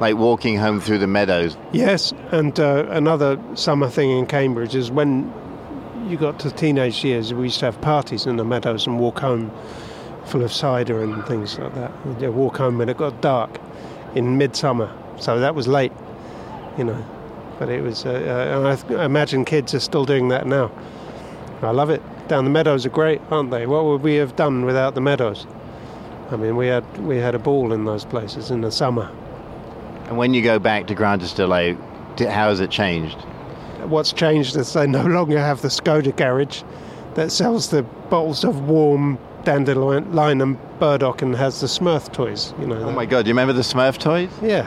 like 0.00 0.16
walking 0.16 0.56
home 0.56 0.80
through 0.80 0.98
the 0.98 1.06
meadows? 1.06 1.56
Yes, 1.72 2.12
and 2.30 2.58
uh, 2.60 2.86
another 2.90 3.38
summer 3.54 3.88
thing 3.88 4.10
in 4.10 4.26
Cambridge 4.26 4.74
is 4.74 4.90
when 4.90 5.32
you 6.08 6.16
got 6.16 6.38
to 6.40 6.50
teenage 6.50 7.04
years, 7.04 7.32
we 7.32 7.44
used 7.44 7.60
to 7.60 7.66
have 7.66 7.80
parties 7.80 8.26
in 8.26 8.36
the 8.36 8.44
meadows 8.44 8.86
and 8.86 8.98
walk 8.98 9.18
home 9.20 9.50
full 10.30 10.44
of 10.44 10.52
cider 10.52 11.02
and 11.02 11.24
things 11.26 11.58
like 11.58 11.74
that. 11.74 11.90
Uh, 12.22 12.30
walk 12.30 12.56
home 12.56 12.78
when 12.78 12.88
it 12.88 12.96
got 12.96 13.20
dark 13.20 13.50
in 14.14 14.38
midsummer, 14.38 14.90
so 15.18 15.40
that 15.40 15.54
was 15.54 15.66
late, 15.66 15.92
you 16.78 16.84
know. 16.84 17.04
But 17.58 17.68
it 17.68 17.82
was, 17.82 18.06
uh, 18.06 18.10
uh, 18.10 18.58
and 18.58 18.96
I 18.96 19.02
I 19.02 19.04
imagine 19.04 19.44
kids 19.44 19.74
are 19.74 19.80
still 19.80 20.04
doing 20.04 20.28
that 20.28 20.46
now. 20.46 20.70
I 21.62 21.72
love 21.72 21.90
it. 21.90 22.00
Down 22.28 22.44
the 22.44 22.50
meadows 22.50 22.86
are 22.86 22.90
great, 22.90 23.20
aren't 23.30 23.50
they? 23.50 23.66
What 23.66 23.84
would 23.84 24.02
we 24.02 24.14
have 24.14 24.36
done 24.36 24.64
without 24.64 24.94
the 24.94 25.00
meadows? 25.00 25.46
I 26.30 26.36
mean, 26.36 26.56
we 26.56 26.68
had 26.68 26.84
we 26.98 27.18
had 27.18 27.34
a 27.34 27.38
ball 27.38 27.72
in 27.72 27.84
those 27.84 28.04
places 28.04 28.50
in 28.50 28.60
the 28.60 28.70
summer. 28.70 29.10
And 30.06 30.16
when 30.16 30.32
you 30.32 30.42
go 30.42 30.58
back 30.58 30.86
to 30.86 30.94
Grantchester, 30.94 31.46
like, 31.46 31.76
di- 32.16 32.26
how 32.26 32.48
has 32.48 32.60
it 32.60 32.70
changed? 32.70 33.18
What's 33.84 34.12
changed 34.12 34.56
is 34.56 34.72
they 34.72 34.86
no 34.86 35.02
longer 35.02 35.38
have 35.38 35.60
the 35.62 35.68
Skoda 35.68 36.16
garage 36.16 36.62
that 37.14 37.32
sells 37.32 37.70
the 37.70 37.82
bottles 37.82 38.44
of 38.44 38.68
warm 38.68 39.18
dandelion 39.44 40.40
and 40.40 40.58
burdock 40.78 41.22
and 41.22 41.34
has 41.36 41.60
the 41.60 41.66
Smurf 41.66 42.12
toys. 42.12 42.54
You 42.60 42.66
know. 42.66 42.76
Oh 42.76 42.92
my 42.92 43.06
God, 43.06 43.24
do 43.24 43.28
you 43.28 43.34
remember 43.34 43.52
the 43.52 43.62
Smurf 43.62 43.98
toys? 43.98 44.30
Yeah, 44.42 44.66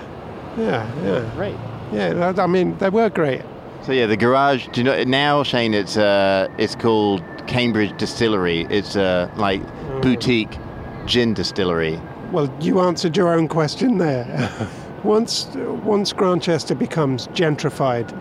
yeah, 0.58 0.90
yeah. 1.04 1.32
Great. 1.36 1.56
Yeah, 1.92 2.34
I 2.38 2.48
mean 2.48 2.78
they 2.78 2.90
were 2.90 3.10
great. 3.10 3.42
So 3.84 3.92
yeah, 3.92 4.06
the 4.06 4.18
garage. 4.18 4.68
Do 4.70 4.82
you 4.82 4.86
know 4.86 5.04
now, 5.04 5.44
Shane? 5.44 5.74
It's 5.74 5.98
uh, 5.98 6.48
it's 6.58 6.76
called 6.76 7.24
Cambridge 7.48 7.98
Distillery. 7.98 8.62
It's 8.70 8.96
uh, 8.96 9.30
like 9.36 9.62
boutique 10.02 10.58
gin 11.06 11.34
distillery. 11.34 12.00
Well, 12.32 12.52
you 12.62 12.80
answered 12.80 13.16
your 13.18 13.34
own 13.34 13.48
question 13.48 13.98
there. 13.98 14.52
once 15.04 15.48
once 15.84 16.14
Grantchester 16.14 16.76
becomes 16.76 17.28
gentrified 17.30 18.12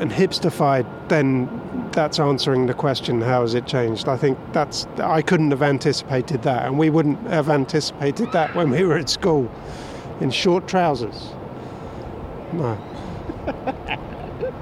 and 0.00 0.10
hipsterfied, 0.12 0.86
then 1.08 1.48
that's 1.98 2.20
answering 2.20 2.66
the 2.66 2.74
question: 2.74 3.20
How 3.20 3.40
has 3.40 3.54
it 3.54 3.66
changed? 3.66 4.06
I 4.06 4.16
think 4.16 4.38
that's 4.52 4.86
I 4.98 5.20
couldn't 5.20 5.50
have 5.50 5.62
anticipated 5.62 6.42
that, 6.42 6.66
and 6.66 6.78
we 6.78 6.90
wouldn't 6.90 7.18
have 7.26 7.48
anticipated 7.50 8.30
that 8.30 8.54
when 8.54 8.70
we 8.70 8.84
were 8.84 8.96
at 8.96 9.10
school 9.10 9.50
in 10.20 10.30
short 10.30 10.68
trousers. 10.68 11.30
No. 12.52 12.78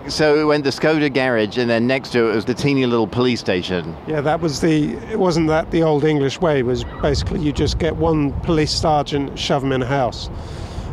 So 0.08 0.36
we 0.36 0.44
went 0.44 0.62
to 0.64 0.70
Skoda 0.70 1.12
garage, 1.12 1.58
and 1.58 1.68
then 1.68 1.88
next 1.88 2.10
to 2.10 2.30
it 2.30 2.34
was 2.36 2.44
the 2.44 2.54
teeny 2.54 2.86
little 2.86 3.08
police 3.08 3.40
station. 3.40 3.96
Yeah, 4.06 4.20
that 4.20 4.40
was 4.40 4.60
the. 4.60 4.92
It 5.10 5.18
wasn't 5.18 5.48
that 5.48 5.72
the 5.72 5.82
old 5.82 6.04
English 6.04 6.40
way. 6.40 6.60
It 6.60 6.64
was 6.64 6.84
basically 7.02 7.40
you 7.40 7.50
just 7.50 7.80
get 7.80 7.96
one 7.96 8.32
police 8.42 8.70
sergeant, 8.70 9.36
shove 9.36 9.64
him 9.64 9.72
in 9.72 9.82
a 9.82 9.86
house, 9.86 10.30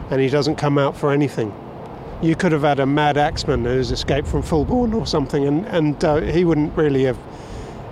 and 0.09 0.19
he 0.19 0.29
doesn't 0.29 0.55
come 0.55 0.79
out 0.79 0.97
for 0.97 1.11
anything. 1.11 1.53
You 2.21 2.35
could 2.35 2.51
have 2.51 2.61
had 2.61 2.79
a 2.79 2.85
mad 2.85 3.17
axeman 3.17 3.65
who's 3.65 3.91
escaped 3.91 4.27
from 4.27 4.43
Fulbourn 4.43 4.93
or 4.93 5.05
something, 5.05 5.45
and 5.45 5.65
and 5.67 6.03
uh, 6.03 6.21
he 6.21 6.45
wouldn't 6.45 6.75
really 6.77 7.03
have. 7.03 7.17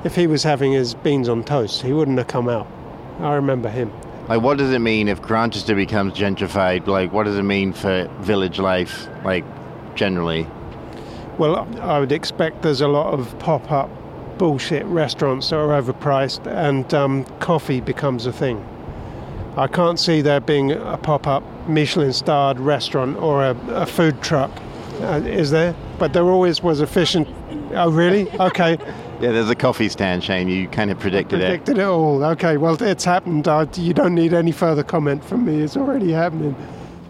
If 0.04 0.16
he 0.16 0.26
was 0.26 0.44
having 0.44 0.72
his 0.72 0.94
beans 0.96 1.30
on 1.30 1.44
toast, 1.44 1.82
he 1.82 1.94
wouldn't 1.94 2.18
have 2.18 2.28
come 2.28 2.50
out. 2.50 2.68
I 3.20 3.36
remember 3.36 3.70
him. 3.70 3.92
Like, 4.28 4.42
what 4.42 4.58
does 4.58 4.72
it 4.72 4.80
mean 4.80 5.08
if 5.08 5.22
Grantchester 5.22 5.76
becomes 5.76 6.14
gentrified? 6.14 6.88
Like, 6.88 7.12
what 7.12 7.26
does 7.26 7.38
it 7.38 7.44
mean 7.44 7.74
for 7.74 8.10
village 8.22 8.60
life? 8.60 9.08
Like, 9.24 9.44
generally. 9.96 10.48
Well, 11.38 11.68
I 11.82 12.00
would 12.00 12.12
expect 12.12 12.62
there's 12.62 12.82
a 12.82 12.88
lot 12.88 13.14
of 13.14 13.38
pop-up 13.40 13.90
bullshit 14.38 14.86
restaurants 14.86 15.50
that 15.50 15.58
are 15.58 15.82
overpriced, 15.82 16.48
and 16.48 16.92
um, 16.94 17.26
coffee 17.40 17.82
becomes 17.82 18.26
a 18.26 18.34
thing. 18.34 18.66
I 19.58 19.68
can't 19.68 20.00
see 20.00 20.22
there 20.22 20.40
being 20.40 20.72
a 20.72 20.98
pop-up 21.62 21.70
Michelin-starred 21.70 22.60
restaurant 22.60 23.18
or 23.18 23.44
a, 23.44 23.58
a 23.70 23.86
food 23.86 24.22
truck. 24.22 24.52
Uh, 25.02 25.22
is 25.26 25.52
there? 25.52 25.76
But 25.98 26.14
there 26.14 26.24
always 26.24 26.62
was 26.62 26.82
a 26.82 26.88
fish 26.88 27.16
and. 27.16 27.28
Oh, 27.74 27.90
really? 27.90 28.30
Okay. 28.40 28.78
Yeah, 29.22 29.34
there's 29.34 29.52
a 29.52 29.56
coffee 29.56 29.88
stand, 29.88 30.24
Shane. 30.24 30.48
You 30.48 30.68
kind 30.68 30.90
of 30.90 30.98
predicted, 30.98 31.42
it. 31.42 31.46
Predicted 31.46 31.78
it 31.78 31.84
all. 31.84 32.24
Okay, 32.24 32.58
well, 32.58 32.74
it's 32.82 33.06
happened. 33.06 33.48
I, 33.48 33.68
you 33.76 33.94
don't 33.94 34.16
need 34.16 34.34
any 34.34 34.52
further 34.52 34.82
comment 34.82 35.24
from 35.24 35.46
me. 35.46 35.62
It's 35.62 35.78
already 35.78 36.12
happening. 36.12 36.56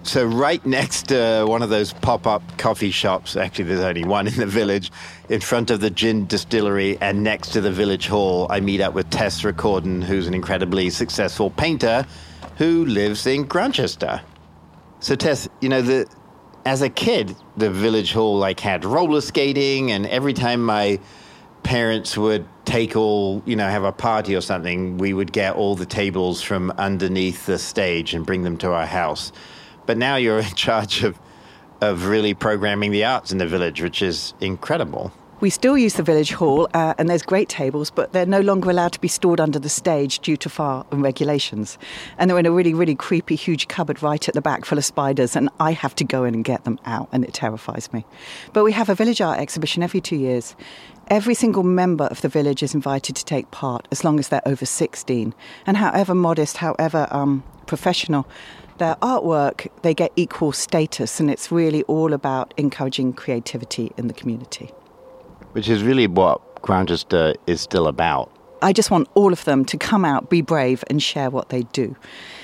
So, 0.04 0.26
right 0.26 0.66
next 0.66 1.08
to 1.08 1.46
one 1.48 1.62
of 1.62 1.70
those 1.70 1.94
pop 1.94 2.28
up 2.28 2.44
coffee 2.58 2.92
shops, 2.92 3.38
actually, 3.38 3.64
there's 3.64 3.80
only 3.80 4.04
one 4.04 4.28
in 4.28 4.36
the 4.36 4.46
village, 4.46 4.92
in 5.30 5.40
front 5.40 5.72
of 5.72 5.80
the 5.80 5.90
gin 5.90 6.28
distillery 6.28 6.98
and 7.00 7.24
next 7.24 7.54
to 7.54 7.62
the 7.62 7.72
village 7.72 8.08
hall, 8.08 8.46
I 8.50 8.60
meet 8.60 8.82
up 8.82 8.94
with 8.94 9.10
Tess 9.10 9.44
Recorden, 9.44 10.04
who's 10.04 10.28
an 10.28 10.34
incredibly 10.34 10.90
successful 10.90 11.50
painter 11.50 12.06
who 12.58 12.86
lives 12.88 13.26
in 13.26 13.46
Grantchester. 13.46 14.22
So, 15.02 15.16
Tess, 15.16 15.50
you 15.62 15.68
know, 15.68 15.82
the, 15.82 16.08
as 16.64 16.84
a 16.84 16.90
kid, 16.90 17.36
the 17.58 17.72
village 17.72 18.14
hall 18.14 18.38
like 18.38 18.60
had 18.60 18.86
roller 18.86 19.22
skating, 19.22 19.92
and 19.92 20.06
every 20.06 20.32
time 20.34 20.64
my 20.64 21.00
parents 21.64 22.16
would 22.16 22.46
take 22.66 22.96
all, 22.96 23.42
you 23.48 23.56
know, 23.56 23.68
have 23.68 23.84
a 23.84 23.92
party 23.92 24.36
or 24.36 24.42
something, 24.42 25.00
we 25.00 25.14
would 25.14 25.32
get 25.32 25.56
all 25.56 25.76
the 25.76 25.88
tables 25.88 26.44
from 26.44 26.70
underneath 26.78 27.48
the 27.48 27.58
stage 27.58 28.14
and 28.14 28.28
bring 28.28 28.44
them 28.44 28.58
to 28.58 28.72
our 28.74 28.86
house. 28.86 29.32
But 29.88 29.98
now 29.98 30.18
you're 30.18 30.40
in 30.50 30.54
charge 30.54 31.04
of, 31.04 31.20
of 31.82 32.06
really 32.06 32.36
programming 32.36 32.92
the 32.92 33.06
arts 33.06 33.32
in 33.32 33.40
the 33.40 33.48
village, 33.48 33.82
which 33.82 34.04
is 34.04 34.36
incredible. 34.40 35.12
We 35.42 35.50
still 35.50 35.76
use 35.76 35.96
the 35.96 36.04
village 36.04 36.34
hall, 36.34 36.70
uh, 36.76 36.94
and 37.00 37.10
there's 37.10 37.24
great 37.24 37.50
tables, 37.50 37.90
but 37.90 38.14
they're 38.14 38.28
no 38.28 38.42
longer 38.42 38.70
allowed 38.70 38.94
to 38.94 39.02
be 39.02 39.08
stored 39.08 39.42
under 39.42 39.58
the 39.58 39.70
stage 39.70 40.20
due 40.20 40.38
to 40.38 40.50
fire 40.50 40.84
and 40.92 41.02
regulations. 41.02 41.80
And 42.20 42.30
they're 42.30 42.38
in 42.38 42.46
a 42.46 42.52
really, 42.52 42.76
really 42.76 42.94
creepy, 42.94 43.36
huge 43.36 43.68
cupboard 43.68 44.04
right 44.04 44.28
at 44.28 44.36
the 44.36 44.42
back 44.42 44.66
full 44.66 44.78
of 44.78 44.86
spiders, 44.86 45.36
and 45.36 45.50
I 45.60 45.72
have 45.72 45.96
to 45.96 46.04
go 46.04 46.26
in 46.26 46.36
and 46.36 46.44
get 46.44 46.64
them 46.64 46.80
out, 46.86 47.10
and 47.12 47.24
it 47.24 47.34
terrifies 47.34 47.92
me. 47.92 48.06
But 48.54 48.64
we 48.64 48.72
have 48.74 48.88
a 48.88 48.94
village 48.94 49.20
art 49.20 49.40
exhibition 49.40 49.82
every 49.82 50.00
two 50.00 50.16
years. 50.16 50.56
Every 51.08 51.34
single 51.34 51.64
member 51.64 52.06
of 52.06 52.22
the 52.22 52.30
village 52.30 52.62
is 52.62 52.76
invited 52.76 53.16
to 53.16 53.26
take 53.26 53.50
part 53.50 53.88
as 53.92 54.04
long 54.04 54.20
as 54.20 54.28
they're 54.28 54.48
over 54.48 54.68
16. 54.68 55.34
And 55.66 55.78
however 55.78 56.14
modest, 56.14 56.58
however 56.58 57.08
um, 57.10 57.44
professional, 57.66 58.28
their 58.78 58.94
artwork, 58.98 59.70
they 59.82 59.96
get 59.96 60.12
equal 60.16 60.52
status, 60.52 61.20
and 61.20 61.32
it's 61.32 61.52
really 61.52 61.82
all 61.84 62.14
about 62.14 62.54
encouraging 62.58 63.14
creativity 63.14 63.92
in 63.98 64.06
the 64.06 64.14
community. 64.14 64.70
Which 65.54 65.70
is 65.70 65.84
really 65.84 66.08
what 66.08 66.62
Grantchester 66.62 67.30
uh, 67.30 67.34
is 67.48 67.62
still 67.62 67.88
about. 67.88 68.32
I 68.62 68.74
just 68.74 68.92
want 68.92 69.08
all 69.16 69.34
of 69.34 69.44
them 69.46 69.66
to 69.66 69.78
come 69.78 70.06
out, 70.06 70.30
be 70.30 70.42
brave, 70.42 70.84
and 70.88 71.02
share 71.02 71.30
what 71.30 71.50
they 71.50 71.64
do. 71.74 71.96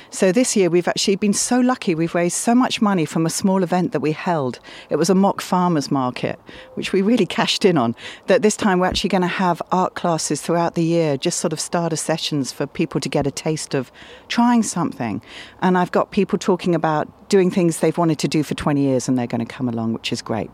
So 0.09 0.31
this 0.31 0.55
year 0.55 0.69
we've 0.69 0.87
actually 0.87 1.17
been 1.17 1.33
so 1.33 1.59
lucky. 1.59 1.93
We've 1.93 2.15
raised 2.15 2.37
so 2.37 2.55
much 2.55 2.81
money 2.81 3.05
from 3.05 3.25
a 3.25 3.29
small 3.29 3.63
event 3.63 3.91
that 3.91 3.99
we 3.99 4.13
held. 4.13 4.59
It 4.89 4.95
was 4.95 5.09
a 5.09 5.15
mock 5.15 5.41
farmers 5.41 5.91
market, 5.91 6.39
which 6.75 6.93
we 6.93 7.01
really 7.01 7.25
cashed 7.37 7.65
in 7.65 7.77
on. 7.77 7.95
That 8.27 8.41
this 8.41 8.55
time 8.55 8.79
we're 8.79 8.87
actually 8.87 9.09
going 9.09 9.21
to 9.21 9.27
have 9.27 9.61
art 9.71 9.95
classes 9.95 10.41
throughout 10.41 10.75
the 10.75 10.83
year, 10.83 11.17
just 11.17 11.39
sort 11.39 11.53
of 11.53 11.59
starter 11.59 11.95
sessions 11.95 12.51
for 12.51 12.65
people 12.65 13.01
to 13.01 13.09
get 13.09 13.27
a 13.27 13.31
taste 13.31 13.73
of 13.73 13.91
trying 14.27 14.63
something. 14.63 15.21
And 15.61 15.77
I've 15.77 15.91
got 15.91 16.11
people 16.11 16.39
talking 16.39 16.73
about 16.73 17.07
doing 17.29 17.51
things 17.51 17.79
they've 17.79 17.97
wanted 17.97 18.19
to 18.19 18.27
do 18.27 18.43
for 18.43 18.55
20 18.55 18.81
years 18.81 19.07
and 19.07 19.17
they're 19.17 19.27
going 19.27 19.45
to 19.45 19.53
come 19.53 19.67
along, 19.67 19.93
which 19.93 20.13
is 20.13 20.21
great. 20.21 20.49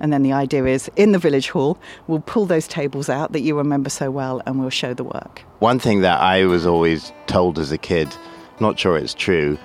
And 0.00 0.12
then 0.12 0.22
the 0.22 0.32
idea 0.32 0.64
is 0.66 0.90
in 0.96 1.12
the 1.12 1.18
village 1.18 1.50
hall, 1.50 1.78
we'll 2.06 2.20
pull 2.20 2.46
those 2.46 2.68
tables 2.68 3.08
out 3.08 3.32
that 3.32 3.40
you 3.40 3.56
remember 3.56 3.88
so 3.88 4.10
well 4.10 4.42
and 4.46 4.58
we'll 4.58 4.70
show 4.70 4.92
the 4.92 5.04
work. 5.04 5.42
One 5.60 5.78
thing 5.78 6.00
that 6.02 6.20
I 6.20 6.44
was 6.44 6.66
always 6.66 7.12
told 7.26 7.58
as 7.58 7.72
a 7.72 7.78
kid, 7.78 8.14
not 8.60 8.78
sure 8.78 8.96
it's 8.96 9.14
true, 9.14 9.58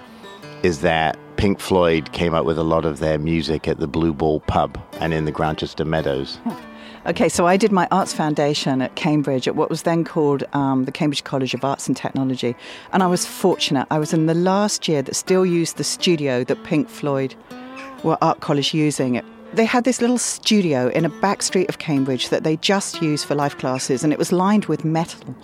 is 0.63 0.81
that 0.81 1.17
Pink 1.37 1.59
Floyd 1.59 2.11
came 2.11 2.33
up 2.33 2.45
with 2.45 2.57
a 2.57 2.63
lot 2.63 2.85
of 2.85 2.99
their 2.99 3.17
music 3.17 3.67
at 3.67 3.79
the 3.79 3.87
Blue 3.87 4.13
Ball 4.13 4.41
pub 4.41 4.79
and 4.99 5.13
in 5.13 5.25
the 5.25 5.31
Grantchester 5.31 5.85
Meadows. 5.85 6.39
Okay, 7.07 7.29
so 7.29 7.47
I 7.47 7.57
did 7.57 7.71
my 7.71 7.87
Arts 7.89 8.13
Foundation 8.13 8.79
at 8.79 8.95
Cambridge 8.95 9.47
at 9.47 9.55
what 9.55 9.71
was 9.71 9.81
then 9.81 10.03
called 10.03 10.43
um, 10.53 10.85
the 10.85 10.91
Cambridge 10.91 11.23
College 11.23 11.55
of 11.55 11.65
Arts 11.65 11.87
and 11.87 11.97
Technology. 11.97 12.55
And 12.93 13.01
I 13.01 13.07
was 13.07 13.25
fortunate. 13.25 13.87
I 13.89 13.97
was 13.97 14.13
in 14.13 14.27
the 14.27 14.35
last 14.35 14.87
year 14.87 15.01
that 15.01 15.15
still 15.15 15.43
used 15.43 15.77
the 15.77 15.83
studio 15.83 16.43
that 16.43 16.63
Pink 16.63 16.87
Floyd 16.87 17.33
were 18.03 18.19
Art 18.21 18.41
College 18.41 18.75
using. 18.75 19.19
They 19.53 19.65
had 19.65 19.83
this 19.83 19.99
little 19.99 20.19
studio 20.19 20.89
in 20.89 21.03
a 21.03 21.09
back 21.09 21.41
street 21.41 21.69
of 21.69 21.79
Cambridge 21.79 22.29
that 22.29 22.43
they 22.43 22.57
just 22.57 23.01
used 23.01 23.25
for 23.25 23.33
life 23.33 23.57
classes, 23.57 24.03
and 24.03 24.13
it 24.13 24.19
was 24.19 24.31
lined 24.31 24.65
with 24.65 24.85
metal. 24.85 25.35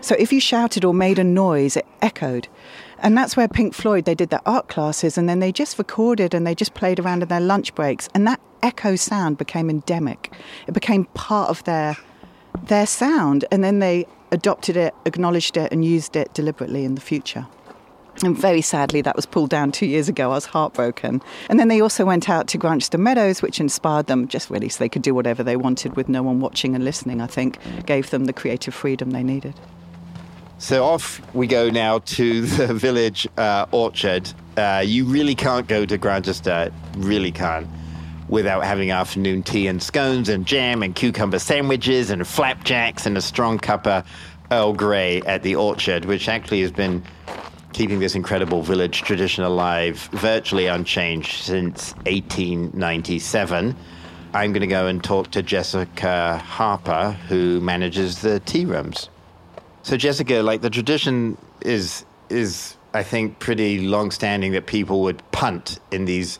So 0.00 0.14
if 0.18 0.32
you 0.32 0.40
shouted 0.40 0.84
or 0.84 0.94
made 0.94 1.18
a 1.18 1.24
noise, 1.24 1.76
it 1.76 1.86
echoed. 2.02 2.48
And 3.00 3.16
that's 3.16 3.36
where 3.36 3.48
Pink 3.48 3.74
Floyd, 3.74 4.04
they 4.04 4.14
did 4.14 4.30
their 4.30 4.46
art 4.46 4.68
classes 4.68 5.16
and 5.16 5.28
then 5.28 5.38
they 5.38 5.52
just 5.52 5.78
recorded 5.78 6.34
and 6.34 6.46
they 6.46 6.54
just 6.54 6.74
played 6.74 6.98
around 6.98 7.22
in 7.22 7.28
their 7.28 7.40
lunch 7.40 7.74
breaks. 7.74 8.08
And 8.14 8.26
that 8.26 8.40
echo 8.62 8.96
sound 8.96 9.38
became 9.38 9.70
endemic. 9.70 10.32
It 10.66 10.74
became 10.74 11.04
part 11.06 11.50
of 11.50 11.62
their, 11.64 11.96
their 12.64 12.86
sound. 12.86 13.44
And 13.52 13.62
then 13.62 13.78
they 13.78 14.06
adopted 14.32 14.76
it, 14.76 14.94
acknowledged 15.04 15.56
it, 15.56 15.72
and 15.72 15.84
used 15.84 16.16
it 16.16 16.34
deliberately 16.34 16.84
in 16.84 16.94
the 16.94 17.00
future. 17.00 17.46
And 18.24 18.36
very 18.36 18.62
sadly, 18.62 19.00
that 19.02 19.14
was 19.14 19.26
pulled 19.26 19.50
down 19.50 19.70
two 19.70 19.86
years 19.86 20.08
ago. 20.08 20.32
I 20.32 20.34
was 20.34 20.46
heartbroken. 20.46 21.22
And 21.48 21.60
then 21.60 21.68
they 21.68 21.80
also 21.80 22.04
went 22.04 22.28
out 22.28 22.48
to 22.48 22.58
Grantchester 22.58 22.98
Meadows, 22.98 23.42
which 23.42 23.60
inspired 23.60 24.06
them 24.06 24.26
just 24.26 24.50
really 24.50 24.68
so 24.68 24.78
they 24.78 24.88
could 24.88 25.02
do 25.02 25.14
whatever 25.14 25.42
they 25.42 25.56
wanted 25.56 25.96
with 25.96 26.08
no 26.08 26.22
one 26.22 26.40
watching 26.40 26.74
and 26.74 26.84
listening, 26.84 27.20
I 27.20 27.26
think, 27.26 27.58
gave 27.86 28.10
them 28.10 28.24
the 28.24 28.32
creative 28.32 28.74
freedom 28.74 29.10
they 29.10 29.22
needed. 29.22 29.54
So 30.58 30.84
off 30.84 31.20
we 31.34 31.46
go 31.46 31.70
now 31.70 32.00
to 32.00 32.42
the 32.42 32.74
village 32.74 33.28
uh, 33.36 33.66
orchard. 33.70 34.32
Uh, 34.56 34.82
you 34.84 35.04
really 35.04 35.36
can't 35.36 35.68
go 35.68 35.86
to 35.86 35.96
Grantchester, 35.96 36.72
really 36.96 37.30
can't, 37.30 37.68
without 38.28 38.64
having 38.64 38.90
afternoon 38.90 39.44
tea 39.44 39.68
and 39.68 39.80
scones 39.80 40.28
and 40.28 40.44
jam 40.44 40.82
and 40.82 40.96
cucumber 40.96 41.38
sandwiches 41.38 42.10
and 42.10 42.26
flapjacks 42.26 43.06
and 43.06 43.16
a 43.16 43.20
strong 43.22 43.58
cup 43.58 43.86
of 43.86 44.04
Earl 44.50 44.72
Grey 44.72 45.22
at 45.22 45.44
the 45.44 45.54
orchard, 45.54 46.06
which 46.06 46.28
actually 46.28 46.62
has 46.62 46.72
been 46.72 47.04
keeping 47.72 48.00
this 48.00 48.14
incredible 48.14 48.62
village 48.62 49.02
tradition 49.02 49.44
alive, 49.44 50.08
virtually 50.12 50.66
unchanged 50.66 51.42
since 51.42 51.94
1897. 52.06 53.76
I'm 54.34 54.52
going 54.52 54.60
to 54.60 54.66
go 54.66 54.86
and 54.86 55.02
talk 55.02 55.30
to 55.32 55.42
Jessica 55.42 56.38
Harper, 56.38 57.12
who 57.28 57.60
manages 57.60 58.20
the 58.20 58.40
tea 58.40 58.64
rooms. 58.64 59.08
So, 59.82 59.96
Jessica, 59.96 60.42
like 60.42 60.60
the 60.60 60.70
tradition 60.70 61.38
is 61.62 62.04
is 62.28 62.76
I 62.94 63.02
think 63.02 63.38
pretty 63.38 63.80
long-standing 63.86 64.52
that 64.52 64.66
people 64.66 65.02
would 65.02 65.22
punt 65.30 65.78
in 65.90 66.04
these 66.04 66.38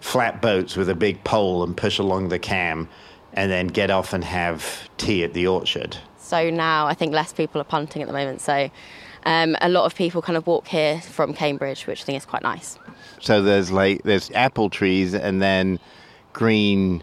flat 0.00 0.40
boats 0.42 0.76
with 0.76 0.88
a 0.88 0.94
big 0.94 1.22
pole 1.24 1.62
and 1.62 1.76
push 1.76 1.98
along 1.98 2.28
the 2.28 2.38
cam, 2.38 2.88
and 3.34 3.50
then 3.50 3.68
get 3.68 3.90
off 3.90 4.12
and 4.12 4.24
have 4.24 4.88
tea 4.96 5.22
at 5.22 5.32
the 5.32 5.46
orchard. 5.46 5.96
So 6.18 6.50
now 6.50 6.86
I 6.86 6.94
think 6.94 7.12
less 7.12 7.32
people 7.32 7.60
are 7.60 7.64
punting 7.64 8.02
at 8.02 8.08
the 8.08 8.14
moment. 8.14 8.40
So 8.40 8.70
um, 9.24 9.56
a 9.60 9.68
lot 9.68 9.84
of 9.84 9.94
people 9.94 10.22
kind 10.22 10.36
of 10.36 10.46
walk 10.46 10.68
here 10.68 11.00
from 11.00 11.34
Cambridge, 11.34 11.86
which 11.86 12.02
I 12.02 12.04
think 12.04 12.16
is 12.18 12.26
quite 12.26 12.42
nice. 12.42 12.78
So 13.20 13.42
there's 13.42 13.70
like 13.70 14.02
there's 14.04 14.30
apple 14.32 14.70
trees 14.70 15.14
and 15.14 15.42
then 15.42 15.78
green 16.32 17.02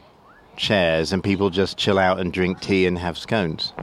chairs, 0.57 1.11
and 1.11 1.23
people 1.23 1.49
just 1.49 1.77
chill 1.77 1.99
out 1.99 2.19
and 2.19 2.31
drink 2.31 2.61
tea 2.61 2.85
and 2.85 2.97
have 2.97 3.17
scones. 3.17 3.73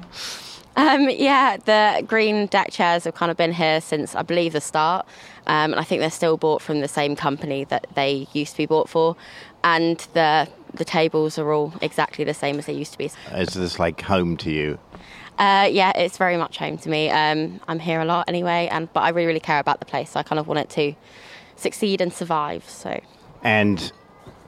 Um, 0.74 1.10
yeah, 1.10 1.58
the 1.58 2.02
green 2.06 2.46
deck 2.46 2.70
chairs 2.70 3.04
have 3.04 3.14
kind 3.14 3.30
of 3.30 3.36
been 3.36 3.52
here 3.52 3.80
since 3.80 4.14
I 4.14 4.22
believe 4.22 4.54
the 4.54 4.60
start, 4.60 5.06
um, 5.46 5.72
and 5.72 5.76
I 5.76 5.84
think 5.84 6.00
they're 6.00 6.10
still 6.10 6.38
bought 6.38 6.62
from 6.62 6.80
the 6.80 6.88
same 6.88 7.14
company 7.14 7.64
that 7.64 7.86
they 7.94 8.26
used 8.32 8.52
to 8.52 8.58
be 8.58 8.66
bought 8.66 8.88
for, 8.88 9.16
and 9.62 9.98
the 10.14 10.48
the 10.74 10.84
tables 10.86 11.38
are 11.38 11.52
all 11.52 11.74
exactly 11.82 12.24
the 12.24 12.32
same 12.32 12.58
as 12.58 12.64
they 12.64 12.72
used 12.72 12.92
to 12.92 12.98
be. 12.98 13.10
Is 13.32 13.52
this 13.52 13.78
like 13.78 14.00
home 14.00 14.38
to 14.38 14.50
you? 14.50 14.78
Uh, 15.42 15.64
yeah, 15.64 15.90
it's 15.96 16.18
very 16.18 16.37
much 16.37 16.57
home 16.57 16.78
to 16.78 16.88
me. 16.88 17.11
Um, 17.11 17.61
I'm 17.66 17.81
here 17.81 18.00
a 18.00 18.05
lot 18.05 18.28
anyway, 18.28 18.68
and 18.70 18.92
but 18.92 19.00
I 19.00 19.09
really, 19.09 19.26
really 19.26 19.40
care 19.40 19.59
about 19.59 19.81
the 19.81 19.85
place. 19.85 20.11
So 20.11 20.20
I 20.20 20.22
kind 20.22 20.38
of 20.38 20.46
want 20.46 20.61
it 20.61 20.70
to 20.70 20.94
succeed 21.57 22.00
and 22.00 22.12
survive. 22.12 22.62
So. 22.70 23.00
And 23.42 23.90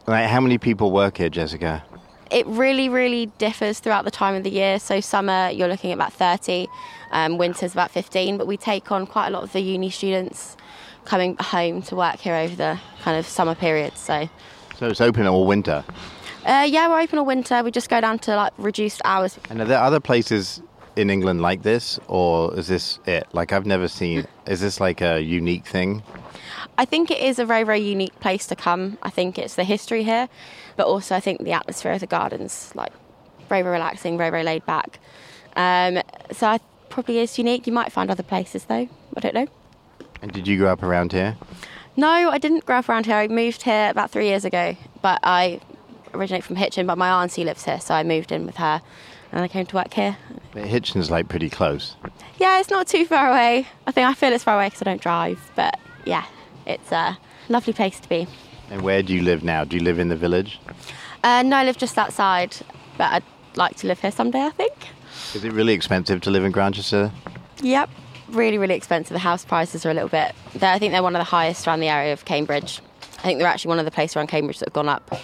like, 0.07 0.28
how 0.28 0.40
many 0.40 0.57
people 0.57 0.92
work 0.92 1.16
here, 1.18 1.28
Jessica? 1.28 1.83
It 2.30 2.46
really, 2.46 2.88
really 2.88 3.26
differs 3.38 3.80
throughout 3.80 4.04
the 4.04 4.12
time 4.12 4.37
of 4.37 4.44
the 4.44 4.50
year. 4.50 4.78
So 4.78 5.00
summer, 5.00 5.50
you're 5.50 5.66
looking 5.66 5.90
at 5.90 5.94
about 5.94 6.12
30. 6.12 6.68
Um, 7.11 7.38
winter's 7.38 7.72
about 7.72 7.90
15. 7.90 8.38
But 8.38 8.46
we 8.46 8.57
take 8.57 8.92
on 8.92 9.04
quite 9.04 9.26
a 9.26 9.30
lot 9.30 9.42
of 9.42 9.52
the 9.52 9.62
uni 9.62 9.90
students 9.90 10.57
coming 11.04 11.37
home 11.40 11.83
to 11.83 11.96
work 11.96 12.20
here 12.20 12.37
over 12.37 12.54
the 12.54 12.78
kind 13.00 13.18
of 13.18 13.26
summer 13.26 13.57
period. 13.57 13.96
So. 13.96 14.28
So 14.76 14.87
it's 14.87 15.00
open 15.00 15.26
all 15.26 15.44
winter. 15.44 15.85
Uh, 16.46 16.68
yeah, 16.70 16.87
we're 16.87 17.00
open 17.00 17.18
all 17.18 17.26
winter. 17.26 17.64
We 17.64 17.72
just 17.72 17.88
go 17.88 18.00
down 18.00 18.20
to 18.20 18.37
like 18.37 18.52
reduced 18.59 19.00
hours. 19.04 19.40
And 19.50 19.61
are 19.61 19.64
there 19.64 19.80
other 19.80 19.98
places 19.98 20.62
in 20.96 21.11
England 21.11 21.42
like 21.42 21.62
this, 21.62 21.98
or 22.09 22.57
is 22.59 22.68
this 22.68 22.98
it? 23.07 23.26
Like 23.33 23.52
I've 23.52 23.66
never 23.66 23.88
seen. 23.88 24.26
Is 24.46 24.61
this 24.61 24.80
like 24.80 25.00
a 25.00 25.20
unique 25.20 25.66
thing? 25.66 26.02
I 26.76 26.85
think 26.85 27.11
it 27.11 27.20
is 27.20 27.38
a 27.38 27.44
very, 27.44 27.64
very 27.64 27.80
unique 27.80 28.18
place 28.20 28.46
to 28.48 28.57
come. 28.57 28.98
I 29.02 29.11
think 29.11 29.38
it's 29.38 29.54
the 29.54 29.64
history 29.64 30.02
here, 30.02 30.28
but 30.76 30.87
also 30.87 31.14
I 31.14 31.20
think 31.20 31.44
the 31.44 31.52
atmosphere 31.52 31.92
of 31.92 32.00
the 32.00 32.07
gardens, 32.07 32.72
like 32.74 32.92
very, 33.48 33.62
very 33.62 33.74
relaxing, 33.74 34.18
very, 34.18 34.30
very 34.30 34.42
laid 34.42 34.66
back. 34.66 34.98
Um, 35.57 36.02
so 36.33 36.46
I 36.46 36.61
probably 36.88 37.18
is 37.18 37.38
unique. 37.38 37.66
You 37.66 37.72
might 37.72 37.92
find 37.92 38.11
other 38.11 38.22
places 38.22 38.64
though. 38.64 38.88
I 39.16 39.20
don't 39.20 39.35
know. 39.35 39.46
And 40.22 40.33
did 40.33 40.48
you 40.48 40.59
grow 40.59 40.72
up 40.72 40.83
around 40.83 41.12
here? 41.12 41.37
No, 41.96 42.09
I 42.09 42.38
didn't 42.38 42.64
grow 42.66 42.78
up 42.78 42.88
around 42.88 43.07
here. 43.07 43.16
I 43.16 43.28
moved 43.28 43.62
here 43.62 43.88
about 43.90 44.11
three 44.11 44.26
years 44.26 44.44
ago, 44.44 44.76
but 45.00 45.20
I 45.22 45.61
originate 46.12 46.42
from 46.42 46.57
Hitchin, 46.57 46.87
but 46.87 46.98
my 46.98 47.22
auntie 47.22 47.44
lives 47.44 47.64
here, 47.64 47.80
so 47.80 47.94
I 47.94 48.02
moved 48.02 48.33
in 48.33 48.46
with 48.46 48.57
her 48.57 48.80
and 49.34 49.42
I 49.42 49.48
came 49.48 49.66
to 49.66 49.76
work 49.76 49.92
here. 49.92 50.16
But 50.52 50.64
Hitchin's 50.64 51.10
like 51.10 51.28
pretty 51.28 51.50
close. 51.50 51.96
Yeah, 52.38 52.60
it's 52.60 52.70
not 52.70 52.86
too 52.86 53.04
far 53.04 53.28
away. 53.28 53.66
I 53.86 53.90
think 53.90 54.08
I 54.08 54.14
feel 54.14 54.32
it's 54.32 54.44
far 54.44 54.54
away 54.54 54.68
because 54.68 54.80
I 54.82 54.84
don't 54.84 55.00
drive, 55.00 55.40
but 55.56 55.78
yeah, 56.04 56.24
it's 56.66 56.92
a 56.92 57.18
lovely 57.48 57.72
place 57.72 57.98
to 58.00 58.08
be. 58.08 58.28
And 58.70 58.82
where 58.82 59.02
do 59.02 59.12
you 59.12 59.22
live 59.22 59.42
now? 59.42 59.64
Do 59.64 59.76
you 59.76 59.82
live 59.82 59.98
in 59.98 60.08
the 60.08 60.16
village? 60.16 60.60
Uh, 61.24 61.42
no, 61.42 61.56
I 61.56 61.64
live 61.64 61.76
just 61.76 61.98
outside, 61.98 62.56
but 62.96 63.12
I'd 63.12 63.24
like 63.56 63.76
to 63.78 63.88
live 63.88 64.00
here 64.00 64.12
someday, 64.12 64.42
I 64.42 64.50
think. 64.50 64.72
Is 65.34 65.44
it 65.44 65.52
really 65.52 65.72
expensive 65.72 66.20
to 66.22 66.30
live 66.30 66.44
in 66.44 66.52
Grantchester? 66.52 67.10
Yep, 67.60 67.90
really, 68.28 68.56
really 68.56 68.74
expensive. 68.74 69.14
The 69.14 69.18
house 69.18 69.44
prices 69.44 69.84
are 69.84 69.90
a 69.90 69.94
little 69.94 70.08
bit. 70.08 70.32
I 70.62 70.78
think 70.78 70.92
they're 70.92 71.02
one 71.02 71.16
of 71.16 71.20
the 71.20 71.24
highest 71.24 71.66
around 71.66 71.80
the 71.80 71.88
area 71.88 72.12
of 72.12 72.24
Cambridge. 72.24 72.80
I 73.18 73.22
think 73.22 73.40
they're 73.40 73.48
actually 73.48 73.70
one 73.70 73.80
of 73.80 73.84
the 73.84 73.90
places 73.90 74.16
around 74.16 74.28
Cambridge 74.28 74.60
that 74.60 74.68
have 74.68 74.74
gone 74.74 74.88
up 74.88 75.18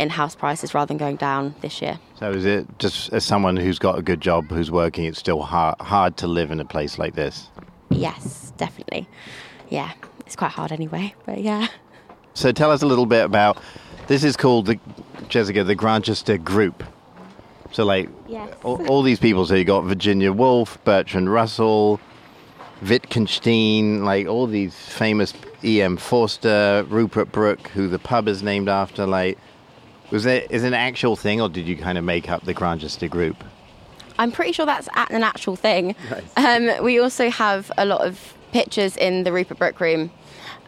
in 0.00 0.08
house 0.08 0.34
prices 0.34 0.72
rather 0.72 0.88
than 0.88 0.96
going 0.96 1.16
down 1.16 1.54
this 1.60 1.82
year. 1.82 2.00
So 2.18 2.30
is 2.30 2.46
it 2.46 2.66
just 2.78 3.12
as 3.12 3.22
someone 3.22 3.56
who's 3.56 3.78
got 3.78 3.98
a 3.98 4.02
good 4.02 4.20
job, 4.20 4.48
who's 4.48 4.70
working, 4.70 5.04
it's 5.04 5.18
still 5.18 5.42
hard, 5.42 5.78
hard 5.80 6.16
to 6.18 6.26
live 6.26 6.50
in 6.50 6.58
a 6.58 6.64
place 6.64 6.98
like 6.98 7.14
this? 7.14 7.50
Yes, 7.90 8.52
definitely. 8.56 9.06
Yeah, 9.68 9.92
it's 10.20 10.36
quite 10.36 10.52
hard 10.52 10.72
anyway, 10.72 11.14
but 11.26 11.42
yeah. 11.42 11.68
So 12.32 12.50
tell 12.50 12.70
us 12.70 12.80
a 12.80 12.86
little 12.86 13.04
bit 13.04 13.24
about 13.24 13.58
this 14.06 14.24
is 14.24 14.36
called 14.36 14.66
the 14.66 14.80
Jessica 15.28 15.64
the 15.64 15.74
Grantchester 15.74 16.38
Group. 16.38 16.82
So 17.72 17.84
like 17.84 18.08
yes. 18.26 18.56
all, 18.64 18.84
all, 18.88 19.02
these 19.02 19.20
people. 19.20 19.44
So 19.44 19.54
you 19.54 19.64
got 19.64 19.82
Virginia 19.82 20.32
Woolf, 20.32 20.82
Bertrand 20.84 21.30
Russell, 21.30 22.00
Wittgenstein, 22.82 24.04
like 24.04 24.26
all 24.26 24.46
these 24.46 24.74
famous 24.74 25.34
E.M. 25.62 25.98
Forster, 25.98 26.86
Rupert 26.88 27.30
Brooke, 27.30 27.68
who 27.68 27.86
the 27.86 27.98
pub 27.98 28.26
is 28.28 28.42
named 28.42 28.68
after. 28.68 29.06
Like 29.06 29.38
was 30.10 30.26
it 30.26 30.50
is 30.50 30.64
it 30.64 30.68
an 30.68 30.74
actual 30.74 31.16
thing, 31.16 31.40
or 31.40 31.48
did 31.48 31.66
you 31.66 31.76
kind 31.76 31.98
of 31.98 32.04
make 32.04 32.30
up 32.30 32.44
the 32.44 32.54
Grantchester 32.54 33.08
group? 33.08 33.42
I'm 34.18 34.32
pretty 34.32 34.52
sure 34.52 34.66
that's 34.66 34.88
an 35.10 35.22
actual 35.22 35.56
thing. 35.56 35.94
Nice. 36.10 36.24
Um, 36.36 36.84
we 36.84 36.98
also 36.98 37.30
have 37.30 37.72
a 37.78 37.86
lot 37.86 38.02
of 38.02 38.34
pictures 38.52 38.96
in 38.96 39.24
the 39.24 39.32
Rupert 39.32 39.58
Brooke 39.58 39.80
room 39.80 40.10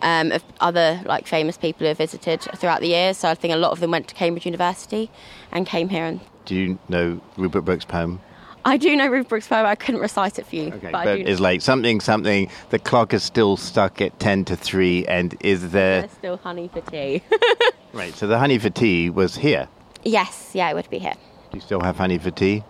um, 0.00 0.33
of 0.33 0.42
other 0.61 1.00
like 1.05 1.26
famous 1.26 1.57
people 1.57 1.81
who 1.81 1.88
have 1.88 1.98
visited 1.98 2.40
throughout 2.57 2.81
the 2.81 2.88
years. 2.88 3.18
So 3.18 3.28
I 3.28 3.35
think 3.35 3.52
a 3.52 3.57
lot 3.57 3.72
of 3.72 3.81
them 3.81 3.90
went 3.90 4.09
to 4.09 4.14
Cambridge 4.14 4.46
University 4.46 5.11
and 5.50 5.66
came 5.66 5.88
here. 5.88 6.05
And 6.05 6.20
do 6.44 6.55
you 6.55 6.78
know 6.88 7.20
Rupert 7.37 7.64
Brooke's 7.64 7.85
poem? 7.85 8.20
I 8.64 8.76
do 8.76 8.94
know 8.94 9.09
Rupert 9.09 9.28
Brooke's 9.28 9.48
poem. 9.48 9.66
I 9.66 9.74
couldn't 9.74 10.00
recite 10.00 10.38
it 10.38 10.46
for 10.46 10.57
you. 10.57 10.68
Okay, 10.68 10.90
but, 10.92 11.05
but 11.05 11.18
it's 11.18 11.40
like 11.40 11.61
something, 11.62 12.00
something. 12.00 12.48
The 12.70 12.78
clock 12.78 13.12
is 13.12 13.22
still 13.22 13.57
stuck 13.57 14.00
at 14.00 14.18
ten 14.20 14.44
to 14.46 14.57
three, 14.57 15.05
and 15.07 15.37
is 15.40 15.72
there 15.72 16.02
There's 16.02 16.12
still 16.12 16.37
honey 16.37 16.68
for 16.72 16.81
tea? 16.81 17.22
right. 17.92 18.14
So 18.14 18.26
the 18.26 18.38
honey 18.38 18.59
for 18.59 18.70
tea 18.70 19.11
was 19.11 19.37
here. 19.37 19.68
Yes, 20.05 20.50
yeah, 20.55 20.70
it 20.70 20.74
would 20.74 20.90
be 20.90 20.98
here. 20.98 21.14
Do 21.50 21.59
you 21.59 21.61
still 21.61 21.81
have 21.81 21.96
honey 21.96 22.18
for 22.18 22.31
tea? 22.31 22.64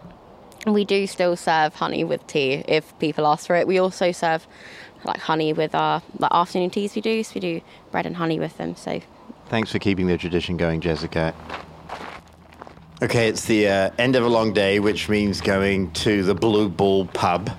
We 0.66 0.85
do 0.85 1.06
still 1.06 1.37
serve 1.37 1.74
honey 1.74 2.04
with 2.04 2.26
tea 2.26 2.64
if 2.68 2.96
people 2.98 3.26
ask 3.26 3.46
for 3.46 3.56
it. 3.56 3.66
We 3.66 3.78
also 3.78 4.12
serve 4.12 4.46
like 5.04 5.18
honey 5.18 5.52
with 5.52 5.74
our 5.74 6.02
like 6.18 6.32
afternoon 6.32 6.70
teas 6.70 6.94
we 6.94 7.02
do. 7.02 7.24
So 7.24 7.32
we 7.35 7.40
do 7.40 7.61
bread 7.90 8.06
and 8.06 8.16
honey 8.16 8.38
with 8.38 8.56
them. 8.58 8.76
So 8.76 9.00
thanks 9.46 9.72
for 9.72 9.78
keeping 9.78 10.06
the 10.06 10.18
tradition 10.18 10.56
going, 10.56 10.80
Jessica. 10.80 11.35
Okay, 13.02 13.28
it's 13.28 13.46
the 13.46 13.68
uh, 13.68 13.90
end 13.98 14.14
of 14.14 14.24
a 14.24 14.28
long 14.28 14.52
day, 14.52 14.78
which 14.78 15.08
means 15.08 15.40
going 15.40 15.90
to 15.90 16.22
the 16.22 16.37
Blue 16.37 16.68
Ball 16.68 17.06
pub, 17.06 17.50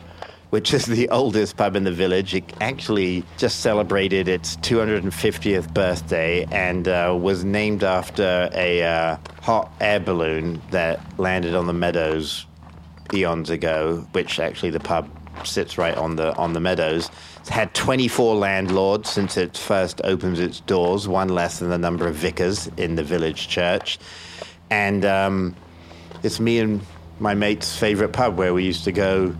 which 0.53 0.71
is 0.71 0.85
the 0.85 1.09
oldest 1.09 1.57
pub 1.57 1.75
in 1.75 1.83
the 1.83 1.91
village. 1.91 2.35
It 2.35 2.43
actually 2.61 3.23
just 3.37 3.61
celebrated 3.61 4.27
its 4.27 4.55
250th 4.57 5.73
birthday 5.73 6.45
and 6.51 6.87
uh, 6.87 7.17
was 7.19 7.43
named 7.43 7.83
after 7.83 8.51
a 8.53 8.83
uh, 8.83 9.17
hot 9.41 9.73
air 9.81 9.99
balloon 9.99 10.61
that 10.69 11.01
landed 11.19 11.55
on 11.55 11.65
the 11.65 11.73
meadows 11.73 12.45
eons 13.15 13.49
ago, 13.49 14.05
which 14.11 14.39
actually 14.39 14.69
the 14.69 14.79
pub 14.79 15.09
sits 15.43 15.79
right 15.79 15.97
on 15.97 16.17
the 16.17 16.35
on 16.35 16.53
the 16.53 16.59
meadows. 16.59 17.09
It's 17.39 17.49
had 17.49 17.73
24 17.73 18.35
landlords 18.35 19.09
since 19.09 19.37
it 19.37 19.57
first 19.57 20.01
opens 20.03 20.39
its 20.39 20.59
doors, 20.59 21.07
one 21.07 21.29
less 21.29 21.57
than 21.57 21.69
the 21.69 21.79
number 21.79 22.05
of 22.05 22.13
vicars 22.13 22.67
in 22.77 22.93
the 22.93 23.03
village 23.03 23.47
church. 23.47 23.97
And 24.69 25.03
um, 25.03 25.55
it's 26.21 26.39
me 26.39 26.59
and 26.59 26.79
my 27.19 27.33
mate's 27.33 27.75
favorite 27.75 28.13
pub 28.13 28.37
where 28.37 28.53
we 28.53 28.63
used 28.63 28.83
to 28.83 28.91
go 28.91 29.35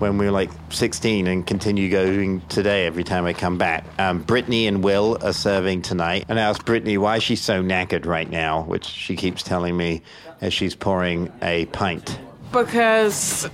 when 0.00 0.16
we 0.16 0.24
were 0.24 0.32
like 0.32 0.50
16 0.70 1.26
and 1.26 1.46
continue 1.46 1.90
going 1.90 2.40
today 2.48 2.86
every 2.86 3.04
time 3.04 3.26
I 3.26 3.34
come 3.34 3.58
back. 3.58 3.84
Um, 3.98 4.22
Brittany 4.22 4.66
and 4.66 4.82
Will 4.82 5.18
are 5.22 5.34
serving 5.34 5.82
tonight. 5.82 6.24
And 6.28 6.40
I 6.40 6.42
asked 6.42 6.64
Brittany 6.64 6.96
why 6.96 7.18
she's 7.18 7.42
so 7.42 7.62
knackered 7.62 8.06
right 8.06 8.28
now, 8.28 8.62
which 8.62 8.86
she 8.86 9.14
keeps 9.14 9.42
telling 9.42 9.76
me 9.76 10.02
as 10.40 10.54
she's 10.54 10.74
pouring 10.74 11.30
a 11.42 11.66
pint. 11.66 12.18
Because 12.50 13.48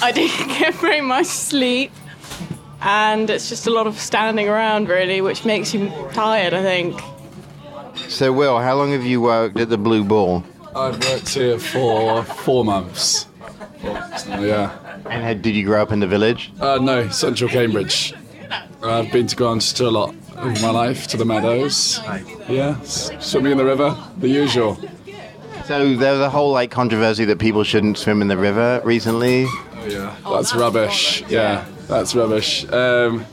I 0.00 0.10
didn't 0.10 0.48
get 0.58 0.74
very 0.76 1.02
much 1.02 1.26
sleep. 1.26 1.92
And 2.80 3.28
it's 3.28 3.50
just 3.50 3.66
a 3.66 3.70
lot 3.70 3.86
of 3.86 3.98
standing 3.98 4.48
around, 4.48 4.88
really, 4.88 5.20
which 5.20 5.44
makes 5.44 5.74
you 5.74 5.92
tired, 6.12 6.54
I 6.54 6.62
think. 6.62 7.00
So, 8.08 8.32
Will, 8.32 8.58
how 8.58 8.74
long 8.74 8.92
have 8.92 9.04
you 9.04 9.20
worked 9.20 9.58
at 9.58 9.68
the 9.68 9.78
Blue 9.78 10.04
Ball? 10.04 10.44
I've 10.74 10.98
worked 11.08 11.28
here 11.28 11.58
for 11.58 12.24
four 12.24 12.64
months. 12.64 13.26
Yeah. 13.82 14.76
And 15.04 15.22
had, 15.22 15.42
did 15.42 15.54
you 15.54 15.64
grow 15.64 15.82
up 15.82 15.92
in 15.92 16.00
the 16.00 16.06
village? 16.06 16.52
Uh, 16.60 16.78
no, 16.80 17.08
central 17.08 17.50
Cambridge. 17.50 18.14
I've 18.82 19.10
been 19.12 19.26
to 19.26 19.36
Grantchester 19.36 19.86
a 19.86 19.90
lot 19.90 20.14
in 20.42 20.60
my 20.60 20.70
life, 20.70 21.06
to 21.08 21.16
the 21.16 21.24
meadows. 21.24 22.00
Yeah, 22.48 22.80
swimming 22.82 23.52
in 23.52 23.58
the 23.58 23.64
river, 23.64 23.96
the 24.18 24.28
usual. 24.28 24.78
So 25.64 25.94
there 25.96 26.12
was 26.12 26.20
a 26.20 26.28
whole 26.28 26.52
like 26.52 26.70
controversy 26.70 27.24
that 27.24 27.38
people 27.38 27.64
shouldn't 27.64 27.96
swim 27.96 28.20
in 28.20 28.28
the 28.28 28.36
river 28.36 28.82
recently. 28.84 29.46
Oh 29.46 29.86
yeah, 29.88 30.14
that's 30.24 30.54
rubbish. 30.54 31.22
Yeah, 31.28 31.64
that's 31.88 32.14
rubbish. 32.14 32.70
Um, 32.70 33.24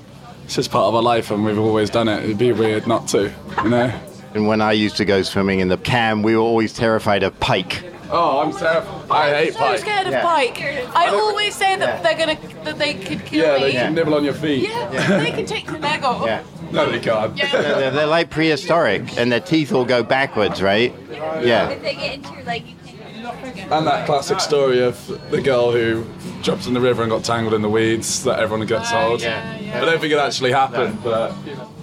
it's 0.46 0.56
just 0.56 0.72
part 0.72 0.86
of 0.86 0.96
our 0.96 1.02
life, 1.02 1.32
and 1.32 1.44
we've 1.44 1.60
always 1.60 1.90
done 1.90 2.08
it. 2.08 2.24
It'd 2.24 2.38
be 2.38 2.54
weird 2.54 2.88
not 2.88 3.08
to, 3.10 3.34
you 3.64 3.70
know. 3.70 3.94
And 4.34 4.48
when 4.48 4.62
I 4.62 4.72
used 4.72 4.96
to 4.98 5.06
go 5.06 5.22
swimming 5.24 5.60
in 5.60 5.68
the 5.68 5.78
Cam, 5.78 6.24
we 6.24 6.36
were 6.36 6.42
always 6.42 6.72
terrified 6.72 7.24
of 7.24 7.38
pike. 7.42 7.84
Oh, 8.12 8.42
I'm 8.42 8.52
terrified. 8.52 9.10
I 9.10 9.36
hate 9.46 9.54
so 9.54 9.60
pike. 9.60 9.80
scared 9.80 10.08
of 10.08 10.14
Yeah. 10.14 10.22
pike. 10.24 10.62
I 10.96 11.08
always 11.08 11.56
say 11.56 11.76
that 11.78 12.04
they're 12.04 12.18
gonna 12.18 12.38
that 12.64 12.78
they 12.78 12.94
could 12.94 13.26
kill 13.26 13.40
me. 13.40 13.46
Yeah, 13.48 13.56
me. 13.58 13.64
they 13.64 13.72
can 13.72 13.96
nibble 13.96 14.16
on 14.16 14.24
your 14.24 14.34
feet. 14.34 14.70
Yeah, 14.70 15.20
they 15.24 15.32
can 15.32 15.46
take 15.46 15.68
the 15.68 15.80
leg 15.80 16.04
off. 16.04 16.26
Yeah. 16.26 16.42
No, 16.72 16.90
they 16.90 17.00
can't. 17.00 17.36
they're, 17.36 17.92
they're 17.92 18.08
like 18.08 18.30
prehistoric, 18.30 19.18
and 19.18 19.32
their 19.32 19.40
teeth 19.42 19.74
all 19.74 19.86
go 19.86 20.04
backwards, 20.04 20.62
right? 20.62 20.94
Yeah. 21.12 21.70
If 21.70 21.82
they 21.82 21.96
get 21.96 22.14
into 22.16 22.34
your 22.34 22.44
leg, 22.44 22.64
you 22.68 22.76
can. 22.86 23.72
And 23.72 23.88
that 23.88 24.06
classic 24.06 24.40
story 24.40 24.82
of 24.84 24.96
the 25.32 25.42
girl 25.42 25.72
who 25.72 26.06
jumped 26.42 26.68
in 26.68 26.74
the 26.74 26.82
river 26.82 27.04
and 27.04 27.12
got 27.12 27.24
tangled 27.24 27.54
in 27.54 27.62
the 27.62 27.70
weeds 27.70 28.24
that 28.24 28.40
everyone 28.40 28.66
gets 28.68 28.90
told. 28.92 29.22
Yeah. 29.22 29.58
I 29.76 29.86
don't 29.86 30.00
think 30.02 30.12
it 30.12 30.18
actually 30.20 30.52
happened, 30.52 30.98
but 31.04 31.34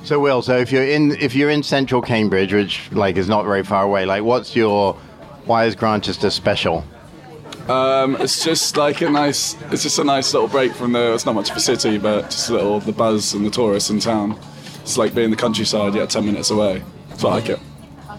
So, 0.05 0.19
Will, 0.19 0.43
so 0.43 0.57
if 0.59 0.73
you're 0.73 0.85
in 0.85 1.13
if 1.13 1.35
you're 1.35 1.51
in 1.51 1.63
central 1.63 2.03
Cambridge, 2.03 2.53
which 2.53 2.91
like 2.93 3.17
is 3.17 3.29
not 3.29 3.45
very 3.45 3.63
far 3.63 3.85
away, 3.85 4.05
like 4.05 4.23
what's 4.25 4.55
your 4.57 4.97
why 5.49 5.65
is 5.65 5.75
Grantchester 5.75 6.31
special? 6.31 6.85
um, 7.69 8.17
it's 8.17 8.43
just 8.45 8.77
like 8.77 9.01
a 9.03 9.11
nice. 9.11 9.55
It's 9.73 9.83
just 9.83 9.99
a 9.99 10.05
nice 10.05 10.33
little 10.33 10.49
break 10.49 10.73
from 10.73 10.93
the. 10.93 11.15
It's 11.15 11.27
not 11.27 11.35
much 11.35 11.51
of 11.51 11.57
a 11.57 11.61
city, 11.61 11.99
but 11.99 12.23
just 12.31 12.49
a 12.51 12.53
little 12.55 12.81
the 12.81 12.93
buzz 12.93 13.35
and 13.35 13.45
the 13.45 13.51
tourists 13.51 13.91
in 13.91 14.01
town. 14.01 14.39
It's 14.83 14.97
like 14.97 15.15
being 15.15 15.27
in 15.27 15.31
the 15.31 15.37
countryside, 15.37 15.95
yet 15.95 16.09
ten 16.11 16.25
minutes 16.25 16.51
away. 16.51 16.83
So 17.17 17.29
I 17.29 17.35
like 17.35 17.49
it. 17.51 17.59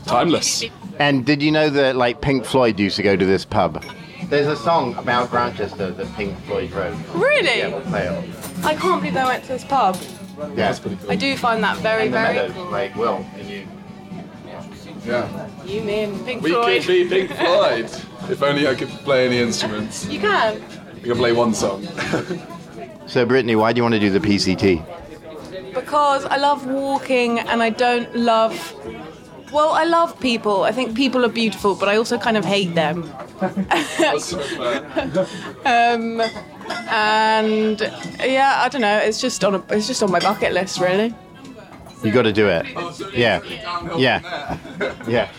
Timeless. 0.06 0.65
And 1.00 1.26
did 1.26 1.42
you 1.42 1.52
know 1.52 1.70
that 1.70 1.96
like 1.96 2.22
Pink 2.22 2.46
Floyd 2.46 2.80
used 2.80 2.98
to 2.98 3.04
go 3.04 3.15
to 3.15 3.26
this 3.26 3.46
pub? 3.46 3.84
There's 4.26 4.48
a 4.48 4.56
song 4.56 4.96
about 4.98 5.32
Grantchester 5.32 5.92
that 5.92 6.13
Pink 6.15 6.38
Floyd 6.46 6.72
wrote. 6.72 6.96
Really? 7.15 7.60
Yeah, 7.60 7.70
we'll 7.70 7.82
play 7.82 8.06
it. 8.06 8.65
I 8.65 8.76
can't 8.76 9.02
believe 9.02 9.13
they 9.15 9.24
went 9.24 9.44
to 9.44 9.50
this 9.50 9.63
pub. 9.63 9.98
Yeah, 10.38 10.48
that's 10.56 10.80
pretty 10.80 10.98
I 11.10 11.15
do 11.15 11.36
find 11.38 11.63
that 11.63 11.78
very, 11.78 12.04
And 12.06 12.13
the 12.13 12.18
very 12.18 12.36
meadows, 12.36 12.54
cool. 12.54 12.65
like 12.65 12.96
Will, 12.96 13.26
and 13.38 13.50
you. 13.50 13.68
Yeah. 15.05 15.47
You, 15.65 15.81
me, 15.81 16.03
and 16.03 16.25
Pink 16.25 16.41
We 16.43 16.51
Floyd. 16.51 16.81
could 16.81 16.88
be 16.88 17.07
Pink 17.07 17.31
Floyd. 17.38 17.85
if 18.29 18.41
only 18.43 18.67
I 18.67 18.75
could 18.75 18.89
play 18.89 19.25
any 19.25 19.39
instruments. 19.39 20.05
You 20.07 20.19
can. 20.19 20.62
We 20.95 21.01
can 21.09 21.17
play 21.17 21.31
one 21.33 21.53
song. 21.53 21.88
So, 23.07 23.25
Brittany, 23.25 23.55
why 23.55 23.73
do 23.73 23.77
you 23.79 23.83
want 23.83 23.95
to 23.95 23.99
do 23.99 24.12
the 24.12 24.19
PCT? 24.19 24.85
Because 25.73 26.25
I 26.25 26.38
love 26.38 26.67
walking 26.67 27.39
and 27.39 27.63
I 27.63 27.71
don't 27.71 28.15
love. 28.15 28.53
Well, 29.51 29.71
I 29.71 29.83
love 29.83 30.19
people. 30.19 30.62
I 30.62 30.71
think 30.71 30.95
people 30.95 31.25
are 31.25 31.29
beautiful, 31.29 31.73
but 31.73 31.89
I 31.89 31.95
also 31.95 32.19
kind 32.19 32.38
of 32.38 32.45
hate 32.45 32.75
them. 32.75 33.12
um, 35.65 36.21
and 36.91 37.81
yeah, 38.23 38.62
I 38.63 38.69
don't 38.69 38.81
know. 38.81 38.97
It's 38.99 39.19
just 39.19 39.43
on 39.43 39.55
a, 39.55 39.63
it's 39.69 39.88
just 39.88 40.03
on 40.03 40.12
my 40.12 40.19
bucket 40.19 40.53
list, 40.53 40.79
really. 40.79 41.15
You 42.03 42.12
got 42.12 42.23
to 42.23 42.33
do 42.33 42.47
it. 42.47 42.65
Yeah, 43.13 43.41
yeah, 43.97 44.57
yeah. 45.07 45.31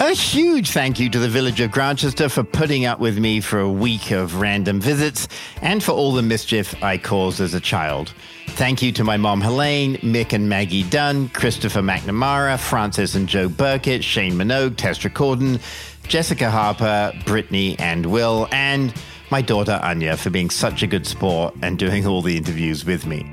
A 0.00 0.14
huge 0.14 0.72
thank 0.72 0.98
you 0.98 1.08
to 1.10 1.18
the 1.18 1.28
village 1.28 1.60
of 1.60 1.70
Grantchester 1.70 2.28
for 2.28 2.42
putting 2.42 2.86
up 2.86 2.98
with 2.98 3.18
me 3.18 3.40
for 3.40 3.60
a 3.60 3.70
week 3.70 4.10
of 4.10 4.40
random 4.40 4.80
visits 4.80 5.28
and 5.60 5.82
for 5.82 5.92
all 5.92 6.12
the 6.12 6.22
mischief 6.22 6.74
I 6.82 6.98
caused 6.98 7.40
as 7.40 7.54
a 7.54 7.60
child. 7.60 8.12
Thank 8.48 8.82
you 8.82 8.90
to 8.92 9.04
my 9.04 9.16
mom 9.16 9.40
Helene, 9.40 9.96
Mick 9.98 10.32
and 10.32 10.48
Maggie 10.48 10.82
Dunn, 10.82 11.28
Christopher 11.28 11.82
McNamara, 11.82 12.58
Francis 12.58 13.14
and 13.14 13.28
Joe 13.28 13.48
Burkitt, 13.48 14.02
Shane 14.02 14.34
Minogue, 14.34 14.74
Testra 14.74 15.08
Corden, 15.08 15.60
Jessica 16.08 16.50
Harper, 16.50 17.12
Brittany 17.24 17.78
and 17.78 18.06
Will, 18.06 18.48
and 18.50 18.92
my 19.32 19.40
daughter 19.40 19.80
Anya 19.82 20.14
for 20.18 20.28
being 20.28 20.50
such 20.50 20.82
a 20.82 20.86
good 20.86 21.06
sport 21.06 21.54
and 21.62 21.78
doing 21.78 22.06
all 22.06 22.20
the 22.20 22.36
interviews 22.36 22.84
with 22.84 23.06
me. 23.06 23.24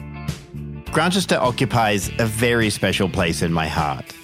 Grantchester 0.94 1.36
occupies 1.36 2.10
a 2.20 2.26
very 2.26 2.70
special 2.70 3.10
place 3.10 3.42
in 3.42 3.52
my 3.52 3.68
heart. 3.68 4.16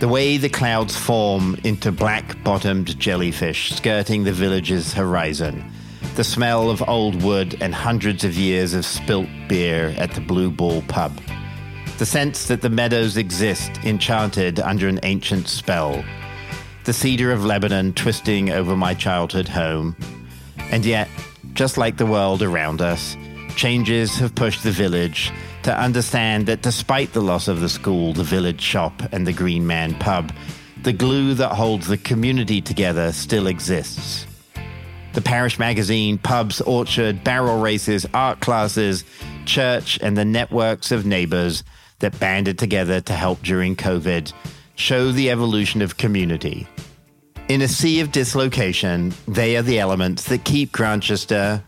The 0.00 0.08
way 0.08 0.38
the 0.38 0.48
clouds 0.48 0.96
form 0.96 1.58
into 1.64 1.92
black 1.92 2.42
bottomed 2.44 2.98
jellyfish 2.98 3.74
skirting 3.74 4.24
the 4.24 4.32
village's 4.32 4.94
horizon, 4.94 5.70
the 6.16 6.24
smell 6.24 6.70
of 6.70 6.88
old 6.88 7.22
wood 7.22 7.58
and 7.60 7.74
hundreds 7.74 8.24
of 8.24 8.34
years 8.34 8.72
of 8.72 8.86
spilt 8.86 9.28
beer 9.48 9.94
at 9.98 10.12
the 10.12 10.22
Blue 10.22 10.50
Ball 10.50 10.80
pub, 10.88 11.20
the 11.98 12.06
sense 12.06 12.48
that 12.48 12.62
the 12.62 12.70
meadows 12.70 13.18
exist 13.18 13.72
enchanted 13.84 14.60
under 14.60 14.88
an 14.88 14.98
ancient 15.02 15.46
spell, 15.46 16.02
the 16.84 16.94
cedar 16.94 17.32
of 17.32 17.44
Lebanon 17.44 17.92
twisting 17.92 18.48
over 18.48 18.74
my 18.74 18.94
childhood 18.94 19.48
home, 19.48 19.94
and 20.70 20.84
yet, 20.84 21.08
just 21.54 21.78
like 21.78 21.96
the 21.96 22.06
world 22.06 22.42
around 22.42 22.80
us, 22.80 23.16
changes 23.56 24.16
have 24.16 24.34
pushed 24.34 24.62
the 24.62 24.70
village 24.70 25.32
to 25.62 25.76
understand 25.76 26.46
that 26.46 26.62
despite 26.62 27.12
the 27.12 27.20
loss 27.20 27.48
of 27.48 27.60
the 27.60 27.68
school, 27.68 28.12
the 28.12 28.22
village 28.22 28.60
shop, 28.60 29.02
and 29.12 29.26
the 29.26 29.32
Green 29.32 29.66
Man 29.66 29.94
pub, 29.94 30.32
the 30.82 30.92
glue 30.92 31.34
that 31.34 31.54
holds 31.54 31.88
the 31.88 31.98
community 31.98 32.60
together 32.60 33.12
still 33.12 33.48
exists. 33.48 34.26
The 35.14 35.22
parish 35.22 35.58
magazine, 35.58 36.18
pubs, 36.18 36.60
orchard, 36.60 37.24
barrel 37.24 37.60
races, 37.60 38.06
art 38.14 38.40
classes, 38.40 39.04
church, 39.46 39.98
and 40.00 40.16
the 40.16 40.24
networks 40.24 40.92
of 40.92 41.04
neighbors 41.04 41.64
that 41.98 42.18
banded 42.20 42.58
together 42.58 43.00
to 43.00 43.12
help 43.12 43.42
during 43.42 43.74
COVID 43.74 44.32
show 44.76 45.10
the 45.10 45.30
evolution 45.30 45.82
of 45.82 45.96
community. 45.96 46.68
In 47.48 47.62
a 47.62 47.68
sea 47.68 48.00
of 48.00 48.12
dislocation, 48.12 49.14
they 49.26 49.56
are 49.56 49.62
the 49.62 49.78
elements 49.78 50.24
that 50.24 50.44
keep 50.44 50.70
Grantchester 50.70 51.62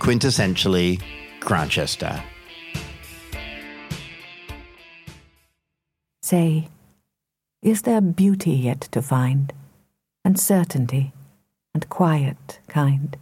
quintessentially 0.00 1.00
Grantchester. 1.38 2.20
Say, 6.20 6.66
is 7.62 7.82
there 7.82 8.00
beauty 8.00 8.50
yet 8.50 8.80
to 8.90 9.00
find, 9.00 9.52
and 10.24 10.38
certainty, 10.38 11.12
and 11.74 11.88
quiet 11.88 12.58
kind? 12.66 13.16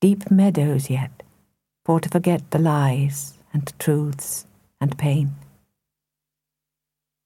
Deep 0.00 0.28
meadows 0.28 0.90
yet, 0.90 1.22
for 1.84 2.00
to 2.00 2.08
forget 2.08 2.50
the 2.50 2.58
lies 2.58 3.34
and 3.52 3.72
truths 3.78 4.44
and 4.80 4.98
pain? 4.98 5.36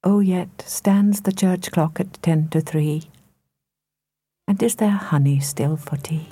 Oh, 0.02 0.20
yet 0.20 0.62
stands 0.66 1.22
the 1.22 1.32
church 1.32 1.70
clock 1.70 1.98
at 1.98 2.22
ten 2.22 2.48
to 2.48 2.60
three, 2.60 3.04
and 4.46 4.62
is 4.62 4.76
there 4.76 4.90
honey 4.90 5.40
still 5.40 5.76
for 5.76 5.96
tea? 5.96 6.26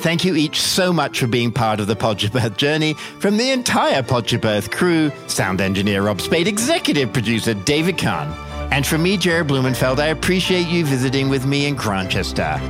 Thank 0.00 0.24
you 0.24 0.36
each 0.36 0.60
so 0.60 0.92
much 0.92 1.18
for 1.18 1.26
being 1.26 1.50
part 1.50 1.80
of 1.80 1.88
the 1.88 1.96
Podship 1.96 2.40
Earth 2.40 2.56
journey. 2.56 2.94
From 2.94 3.36
the 3.36 3.50
entire 3.50 4.02
Podship 4.02 4.44
Earth 4.44 4.70
crew, 4.70 5.10
sound 5.26 5.60
engineer 5.60 6.02
Rob 6.02 6.20
Spade, 6.20 6.46
executive 6.46 7.12
producer 7.12 7.52
David 7.54 7.98
Kahn, 7.98 8.32
and 8.72 8.86
from 8.86 9.02
me, 9.02 9.16
Jared 9.16 9.48
Blumenfeld, 9.48 9.98
I 9.98 10.06
appreciate 10.06 10.68
you 10.68 10.84
visiting 10.84 11.28
with 11.28 11.44
me 11.46 11.66
in 11.66 11.74
Grantchester. 11.74 12.60